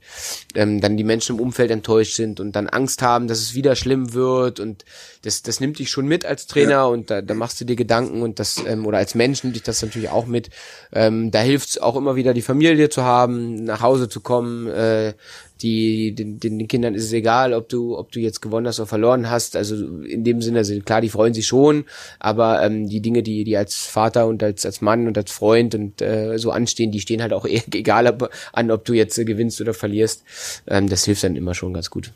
[0.54, 3.76] ähm, dann die Menschen im Umfeld enttäuscht sind und dann Angst haben, dass es wieder
[3.76, 4.84] schlimm wird und
[5.22, 6.84] das, das nimmt dich schon mit als Trainer ja.
[6.84, 9.62] und da, da machst du dir Gedanken und das, ähm, oder als Mensch nimmt dich
[9.62, 10.50] das natürlich auch mit.
[10.92, 14.68] Ähm, da hilft es auch immer wieder, die Familie zu haben, nach Hause zu kommen,
[14.68, 15.14] äh,
[15.62, 18.86] die den, den Kindern ist es egal, ob du ob du jetzt gewonnen hast oder
[18.86, 19.56] verloren hast.
[19.56, 21.84] Also in dem Sinne sind klar, die freuen sich schon,
[22.18, 25.74] aber ähm, die Dinge, die die als Vater und als als Mann und als Freund
[25.74, 29.18] und äh, so anstehen, die stehen halt auch eher, egal ob, an, ob du jetzt
[29.18, 30.22] äh, gewinnst oder verlierst.
[30.66, 32.12] Ähm, das hilft dann immer schon ganz gut.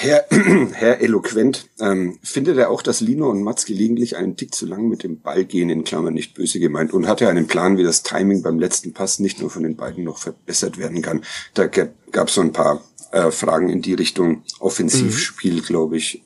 [0.00, 0.26] Herr,
[0.74, 4.88] Herr Eloquent, ähm, findet er auch, dass Lino und Mats gelegentlich einen Tick zu lang
[4.88, 7.82] mit dem Ball gehen, in Klammern nicht böse gemeint, und hat er einen Plan, wie
[7.82, 11.24] das Timing beim letzten Pass nicht nur von den beiden noch verbessert werden kann?
[11.54, 12.80] Da gab es so ein paar
[13.10, 15.62] äh, Fragen in die Richtung Offensivspiel, mhm.
[15.62, 16.22] glaube ich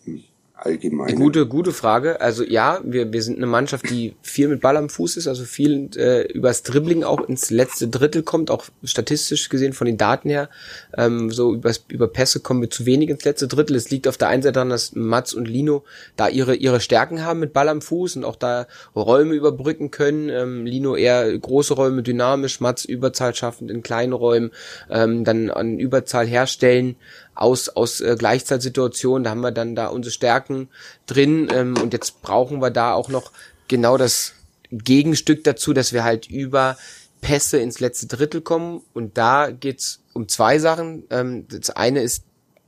[0.65, 1.15] allgemein?
[1.17, 2.21] Gute, gute Frage.
[2.21, 5.45] Also ja, wir, wir sind eine Mannschaft, die viel mit Ball am Fuß ist, also
[5.45, 10.29] viel äh, übers Dribbling auch ins letzte Drittel kommt, auch statistisch gesehen von den Daten
[10.29, 10.49] her.
[10.97, 13.77] Ähm, so übers, über Pässe kommen wir zu wenig ins letzte Drittel.
[13.77, 15.85] Es liegt auf der einen Seite daran, dass Mats und Lino
[16.17, 20.29] da ihre, ihre Stärken haben mit Ball am Fuß und auch da Räume überbrücken können.
[20.29, 24.51] Ähm, Lino eher große Räume dynamisch, Mats Überzahl schaffend in kleinen Räumen,
[24.91, 26.97] ähm, dann an Überzahl herstellen
[27.35, 29.25] aus, aus äh, Gleichzeitsituationen.
[29.25, 30.69] Da haben wir dann da unsere Stärken
[31.07, 31.49] drin.
[31.53, 33.33] Ähm, und jetzt brauchen wir da auch noch
[33.69, 34.35] genau das
[34.71, 36.77] Gegenstück dazu, dass wir halt über
[37.21, 38.83] Pässe ins letzte Drittel kommen.
[38.93, 41.05] Und da geht's um zwei Sachen.
[41.11, 42.25] Ähm, das eine ist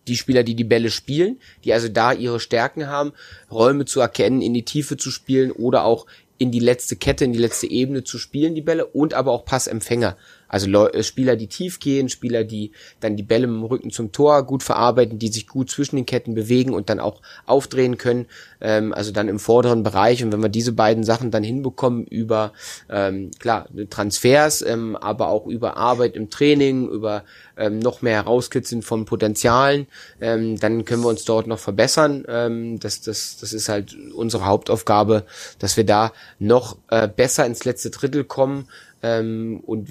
[0.07, 3.13] die Spieler, die die Bälle spielen, die also da ihre Stärken haben,
[3.51, 6.07] Räume zu erkennen, in die Tiefe zu spielen oder auch
[6.37, 9.45] in die letzte Kette, in die letzte Ebene zu spielen, die Bälle, und aber auch
[9.45, 10.17] Passempfänger.
[10.49, 14.13] Also Leu äh, Spieler, die tief gehen, Spieler, die dann die Bälle dem Rücken zum
[14.13, 18.27] Tor gut verarbeiten, die sich gut zwischen den Ketten bewegen und dann auch aufdrehen können,
[18.61, 20.23] ähm, also dann im vorderen Bereich.
[20.23, 22.53] Und wenn wir diese beiden Sachen dann hinbekommen über,
[22.89, 27.25] ähm, klar, Transfers, ähm, aber auch über Arbeit im Training, über
[27.57, 29.87] ähm, noch mehr herauskitzeln von Potenzialen,
[30.21, 32.25] ähm, dann können wir uns dort noch verbessern.
[32.29, 35.25] Ähm, das, das, das ist halt unsere Hauptaufgabe,
[35.59, 38.69] dass wir da noch äh, besser ins letzte Drittel kommen
[39.03, 39.89] ähm, und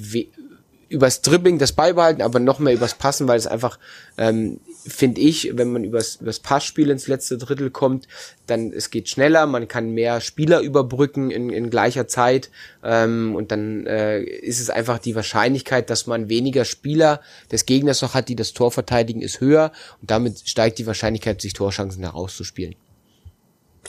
[0.93, 3.79] übers Dribbling das beibehalten, aber noch mehr übers Passen, weil es einfach,
[4.17, 8.07] ähm, finde ich, wenn man übers, übers Passspiel ins letzte Drittel kommt,
[8.45, 12.51] dann es geht schneller, man kann mehr Spieler überbrücken in, in gleicher Zeit
[12.83, 17.21] ähm, und dann äh, ist es einfach die Wahrscheinlichkeit, dass man weniger Spieler
[17.51, 21.41] des Gegners noch hat, die das Tor verteidigen, ist höher und damit steigt die Wahrscheinlichkeit,
[21.41, 22.75] sich Torchancen herauszuspielen.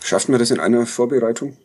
[0.03, 1.57] Schafft man das in einer Vorbereitung?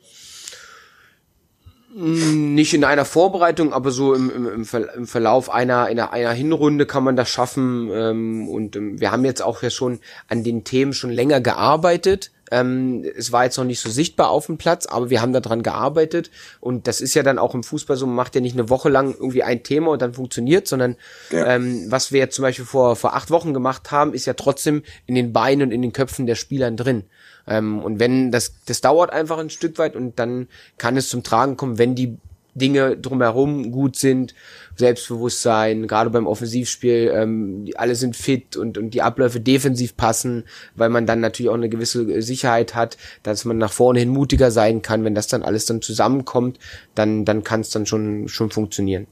[1.92, 4.66] Nicht in einer Vorbereitung, aber so im, im,
[4.96, 7.90] im Verlauf einer, einer, einer Hinrunde kann man das schaffen.
[7.92, 12.32] Ähm, und ähm, wir haben jetzt auch ja schon an den Themen schon länger gearbeitet.
[12.52, 15.64] Ähm, es war jetzt noch nicht so sichtbar auf dem Platz, aber wir haben daran
[15.64, 16.30] gearbeitet.
[16.60, 18.90] Und das ist ja dann auch im Fußball so, man macht ja nicht eine Woche
[18.90, 20.96] lang irgendwie ein Thema und dann funktioniert, sondern
[21.32, 21.56] ja.
[21.56, 24.84] ähm, was wir jetzt zum Beispiel vor, vor acht Wochen gemacht haben, ist ja trotzdem
[25.06, 27.06] in den Beinen und in den Köpfen der Spielern drin.
[27.48, 31.24] Ähm, und wenn das, das dauert einfach ein Stück weit und dann kann es zum
[31.24, 32.18] Tragen kommen, wenn die
[32.56, 34.34] Dinge drumherum gut sind,
[34.76, 40.90] Selbstbewusstsein, gerade beim Offensivspiel, ähm, alle sind fit und, und die Abläufe defensiv passen, weil
[40.90, 44.82] man dann natürlich auch eine gewisse Sicherheit hat, dass man nach vorne hin mutiger sein
[44.82, 45.04] kann.
[45.04, 46.60] Wenn das dann alles dann zusammenkommt,
[46.96, 49.08] dann, dann kann es dann schon, schon funktionieren.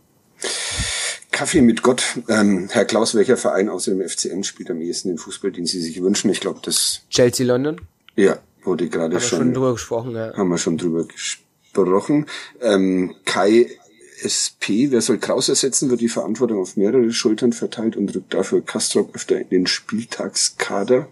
[1.32, 2.04] Kaffee mit Gott.
[2.30, 5.82] Ähm, Herr Klaus, welcher Verein außer dem FCM spielt am ehesten den Fußball, den Sie
[5.82, 6.32] sich wünschen?
[6.32, 7.02] Ich glaube, das...
[7.10, 7.82] Chelsea London?
[8.18, 9.40] Ja, wurde gerade schon...
[9.40, 10.34] schon drüber gesprochen, ja.
[10.36, 12.26] Haben wir schon drüber gesprochen.
[12.62, 13.70] Ähm, Kai
[14.18, 18.66] SP, wer soll Kraus ersetzen, wird die Verantwortung auf mehrere Schultern verteilt und rückt dafür
[18.66, 21.08] Kastrop öfter in den Spieltagskader.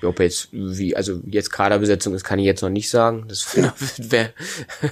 [0.00, 3.26] Ja, ob jetzt wie, also jetzt Kaderbesetzung ist, kann ich jetzt noch nicht sagen.
[3.28, 4.32] Das wäre wär,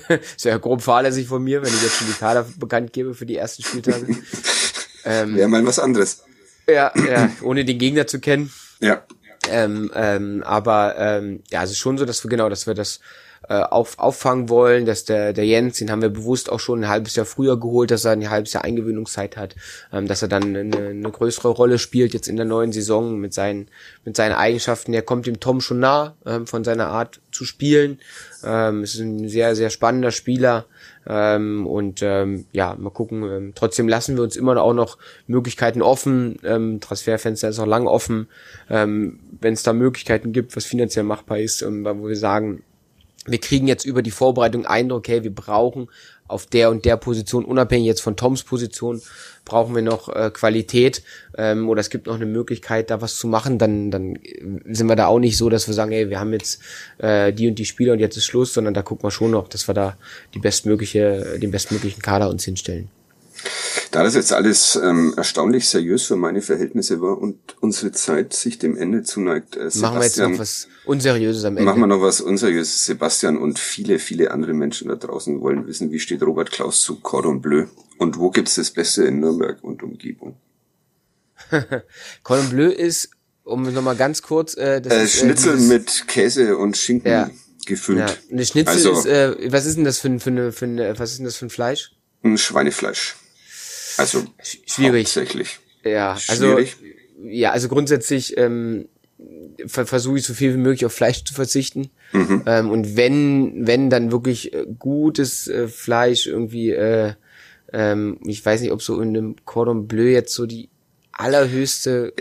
[0.43, 3.37] wär grob fahrlässig von mir, wenn ich jetzt schon die Kader bekannt gebe für die
[3.37, 4.07] ersten Spieltage.
[5.05, 6.23] ähm, wäre mal was anderes.
[6.69, 8.53] Ja, ja, ohne den Gegner zu kennen.
[8.81, 9.07] Ja.
[9.51, 13.01] Ähm, ähm, aber ähm, ja, ist schon so, dass wir genau, dass wir das
[13.49, 16.89] äh, auf, auffangen wollen, dass der, der Jens, den haben wir bewusst auch schon ein
[16.89, 19.55] halbes Jahr früher geholt, dass er ein halbes Jahr Eingewöhnungszeit hat,
[19.93, 23.35] ähm, dass er dann eine, eine größere Rolle spielt jetzt in der neuen Saison mit
[23.35, 23.69] seinen,
[24.05, 24.95] mit seinen Eigenschaften.
[24.95, 27.99] Er kommt dem Tom schon nah ähm, von seiner Art zu spielen.
[28.45, 30.67] Ähm, ist ein sehr, sehr spannender Spieler.
[31.09, 33.23] Ähm, und ähm, ja, mal gucken.
[33.23, 36.39] Ähm, trotzdem lassen wir uns immer auch noch Möglichkeiten offen.
[36.43, 38.29] Ähm, Transferfenster ist auch lang offen.
[38.69, 42.63] Ähm, Wenn es da Möglichkeiten gibt, was finanziell machbar ist, ähm, wo wir sagen,
[43.27, 45.89] wir kriegen jetzt über die Vorbereitung Eindruck, hey, wir brauchen
[46.29, 49.01] auf der und der Position, unabhängig jetzt von Toms Position,
[49.45, 51.03] brauchen wir noch äh, Qualität
[51.39, 54.19] ähm, oder es gibt noch eine Möglichkeit, da was zu machen, dann, dann
[54.65, 56.61] sind wir da auch nicht so, dass wir sagen, hey, wir haben jetzt
[56.99, 59.49] äh, die und die Spieler und jetzt ist Schluss, sondern da gucken wir schon noch,
[59.49, 59.97] dass wir da
[60.35, 62.89] die bestmögliche, den bestmöglichen Kader uns hinstellen.
[63.97, 68.59] Da das jetzt alles ähm, erstaunlich seriös für meine Verhältnisse war und unsere Zeit sich
[68.59, 71.63] dem Ende zuneigt, äh, Sebastian, machen wir jetzt noch was Unseriöses am Ende.
[71.63, 72.85] Machen wir noch was Unseriöses.
[72.85, 76.97] Sebastian und viele, viele andere Menschen da draußen wollen wissen, wie steht Robert Klaus zu
[76.97, 80.37] Cordon Bleu und wo gibt's das Beste in Nürnberg und Umgebung?
[82.23, 83.09] Cordon Bleu ist,
[83.45, 84.59] um nochmal ganz kurz...
[84.59, 87.31] Äh, das äh, ist, äh, Schnitzel dieses, mit Käse und Schinken ja,
[87.65, 88.01] gefüllt.
[88.01, 88.15] Ja.
[88.31, 91.13] Eine Schnitzel also, ist, äh, was ist denn das für, für, eine, für eine, was
[91.13, 91.93] ist denn das für ein Fleisch?
[92.23, 93.17] Ein Schweinefleisch.
[93.97, 95.05] Also schwierig.
[95.05, 95.59] Tatsächlich.
[95.85, 96.77] Ja, also schwierig.
[97.25, 98.89] ja, also grundsätzlich ähm,
[99.67, 101.91] ver versuche ich so viel wie möglich auf Fleisch zu verzichten.
[102.13, 102.43] Mhm.
[102.47, 107.15] Ähm, und wenn, wenn dann wirklich äh, gutes äh, Fleisch irgendwie, äh,
[107.73, 110.69] ähm, ich weiß nicht, ob so in einem Cordon Bleu jetzt so die
[111.13, 112.13] allerhöchste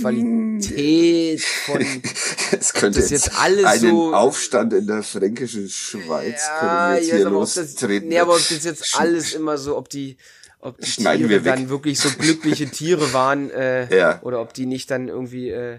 [0.00, 1.80] Qualität von
[2.58, 6.96] es könnte das jetzt alles einen so Aufstand in der fränkischen Schweiz ja, können wir
[7.00, 8.08] jetzt hier lostreten.
[8.08, 10.16] Nee, aber ob das jetzt alles immer so, ob die
[10.60, 14.20] ob die Schneiden Tiere dann wirklich so glückliche Tiere waren äh, ja.
[14.22, 15.78] oder ob die nicht dann irgendwie äh,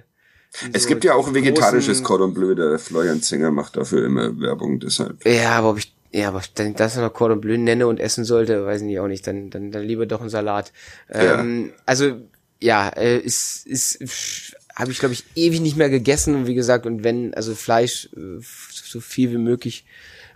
[0.73, 5.23] es gibt ja auch vegetarisches Cordon Bleu, der Florian Zinger macht dafür immer Werbung, deshalb.
[5.25, 8.25] Ja, aber ob ich, ja, aber wenn ich das noch Cordon Bleu nenne und essen
[8.25, 10.73] sollte, weiß ich nicht auch nicht, dann, dann, dann lieber doch ein Salat.
[11.09, 11.73] Ähm, ja.
[11.86, 12.15] Also,
[12.59, 16.86] ja, äh, ist, ist, habe ich glaube ich ewig nicht mehr gegessen und wie gesagt,
[16.86, 19.86] und wenn, also Fleisch, äh, so viel wie möglich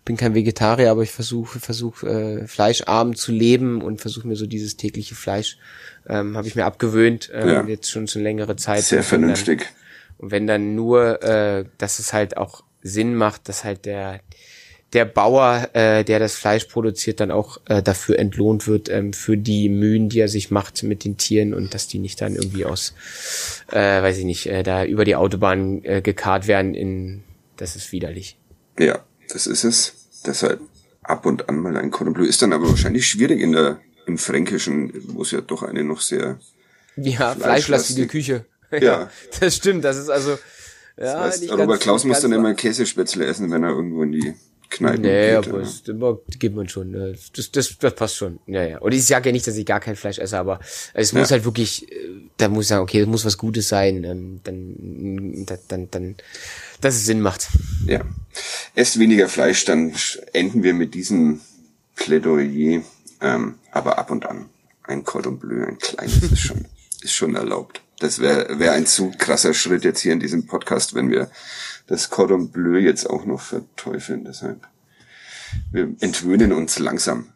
[0.05, 4.45] bin kein Vegetarier, aber ich versuche versuche äh, fleischarm zu leben und versuche mir so
[4.45, 5.57] dieses tägliche Fleisch
[6.07, 7.65] ähm, habe ich mir abgewöhnt ähm, ja.
[7.65, 8.83] jetzt schon eine längere Zeit.
[8.83, 9.59] Sehr vernünftig.
[9.59, 9.69] Dann,
[10.17, 14.19] und wenn dann nur, äh, dass es halt auch Sinn macht, dass halt der
[14.93, 19.37] der Bauer, äh, der das Fleisch produziert, dann auch äh, dafür entlohnt wird, ähm, für
[19.37, 22.65] die Mühen, die er sich macht mit den Tieren und dass die nicht dann irgendwie
[22.65, 22.93] aus,
[23.71, 27.23] äh, weiß ich nicht, äh, da über die Autobahn äh, gekarrt werden in,
[27.57, 28.37] das ist widerlich.
[28.77, 29.03] Ja,
[29.33, 29.93] das ist es.
[30.25, 30.61] Deshalb
[31.01, 32.25] ab und an mal ein Cordon Bleu.
[32.25, 36.01] Ist dann aber wahrscheinlich schwierig in der, im Fränkischen, wo es ja doch eine noch
[36.01, 36.39] sehr
[36.95, 38.45] ja, fleischlastige Küche.
[38.71, 38.79] Ja.
[38.79, 39.09] ja.
[39.39, 40.31] Das stimmt, das ist also,
[40.97, 44.33] ja, das heißt, Robert Klaus muss dann immer Käsespätzle essen, wenn er irgendwo in die
[44.69, 45.47] Kneipen nee, geht.
[45.47, 46.91] aber das, das gibt man schon.
[46.91, 47.15] Ne?
[47.35, 48.39] Das, das, das passt schon.
[48.47, 48.77] Ja, ja.
[48.79, 50.59] Und ich sage ja nicht, dass ich gar kein Fleisch esse, aber
[50.93, 51.19] es ja.
[51.19, 51.95] muss halt wirklich, äh,
[52.37, 54.03] da muss ich sagen, okay, das muss was Gutes sein.
[54.03, 56.15] Ähm, dann, dann, dann, dann
[56.81, 57.47] dass es Sinn macht.
[57.85, 58.01] Ja.
[58.75, 59.93] Esst weniger Fleisch, dann
[60.33, 61.41] enden wir mit diesem
[61.95, 62.81] Plädoyer.
[63.21, 64.49] Ähm, aber ab und an
[64.83, 66.65] ein Cordon Bleu, ein kleines, ist schon,
[67.01, 67.81] ist schon erlaubt.
[67.99, 71.29] Das wäre wär ein zu krasser Schritt jetzt hier in diesem Podcast, wenn wir
[71.87, 74.25] das Cordon Bleu jetzt auch noch verteufeln.
[74.25, 74.67] Deshalb,
[75.71, 77.27] wir entwöhnen uns langsam.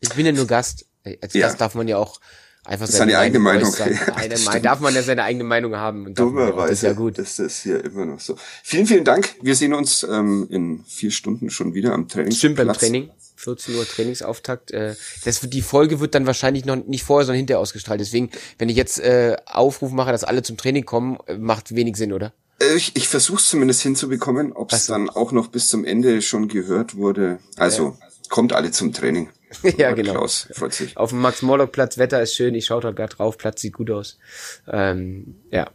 [0.00, 0.86] Ich bin ja nur Gast.
[1.04, 1.46] Als ja.
[1.46, 2.20] Gast darf man ja auch
[2.64, 3.70] einfach seine, seine eigene Meinung.
[3.70, 6.06] Seine, eine, darf man ja seine eigene Meinung haben.
[6.06, 7.18] Und Dummerweise das ist ja gut.
[7.18, 8.36] ist das hier immer noch so.
[8.62, 9.34] Vielen, vielen Dank.
[9.42, 12.32] Wir sehen uns ähm, in vier Stunden schon wieder am Training.
[12.32, 13.10] Stimmt, beim Training.
[13.36, 14.70] 14 Uhr Trainingsauftakt.
[14.70, 18.00] Äh, das, die Folge wird dann wahrscheinlich noch nicht vorher, sondern hinterher ausgestrahlt.
[18.00, 21.96] Deswegen, wenn ich jetzt äh, Aufruf mache, dass alle zum Training kommen, äh, macht wenig
[21.96, 22.32] Sinn, oder?
[22.76, 26.48] Ich, ich versuche es zumindest hinzubekommen, ob es dann auch noch bis zum Ende schon
[26.48, 27.38] gehört wurde.
[27.56, 28.06] Also ja.
[28.28, 29.30] kommt alle zum Training.
[29.76, 30.12] ja, genau.
[30.12, 30.96] Klaus freut sich.
[30.96, 34.18] Auf dem Max-Morlock-Platz, Wetter ist schön, ich schaue da gerade drauf, Platz sieht gut aus.
[34.66, 35.70] Ähm, ja.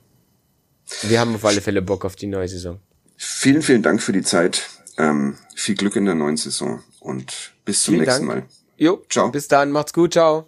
[1.03, 2.79] Wir haben auf alle Fälle Bock auf die neue Saison.
[3.15, 4.63] Vielen, vielen Dank für die Zeit.
[4.97, 8.43] Ähm, viel Glück in der neuen Saison und bis zum vielen nächsten Dank.
[8.43, 8.49] Mal.
[8.77, 9.29] Jo, ciao.
[9.29, 10.47] Bis dann, macht's gut, ciao.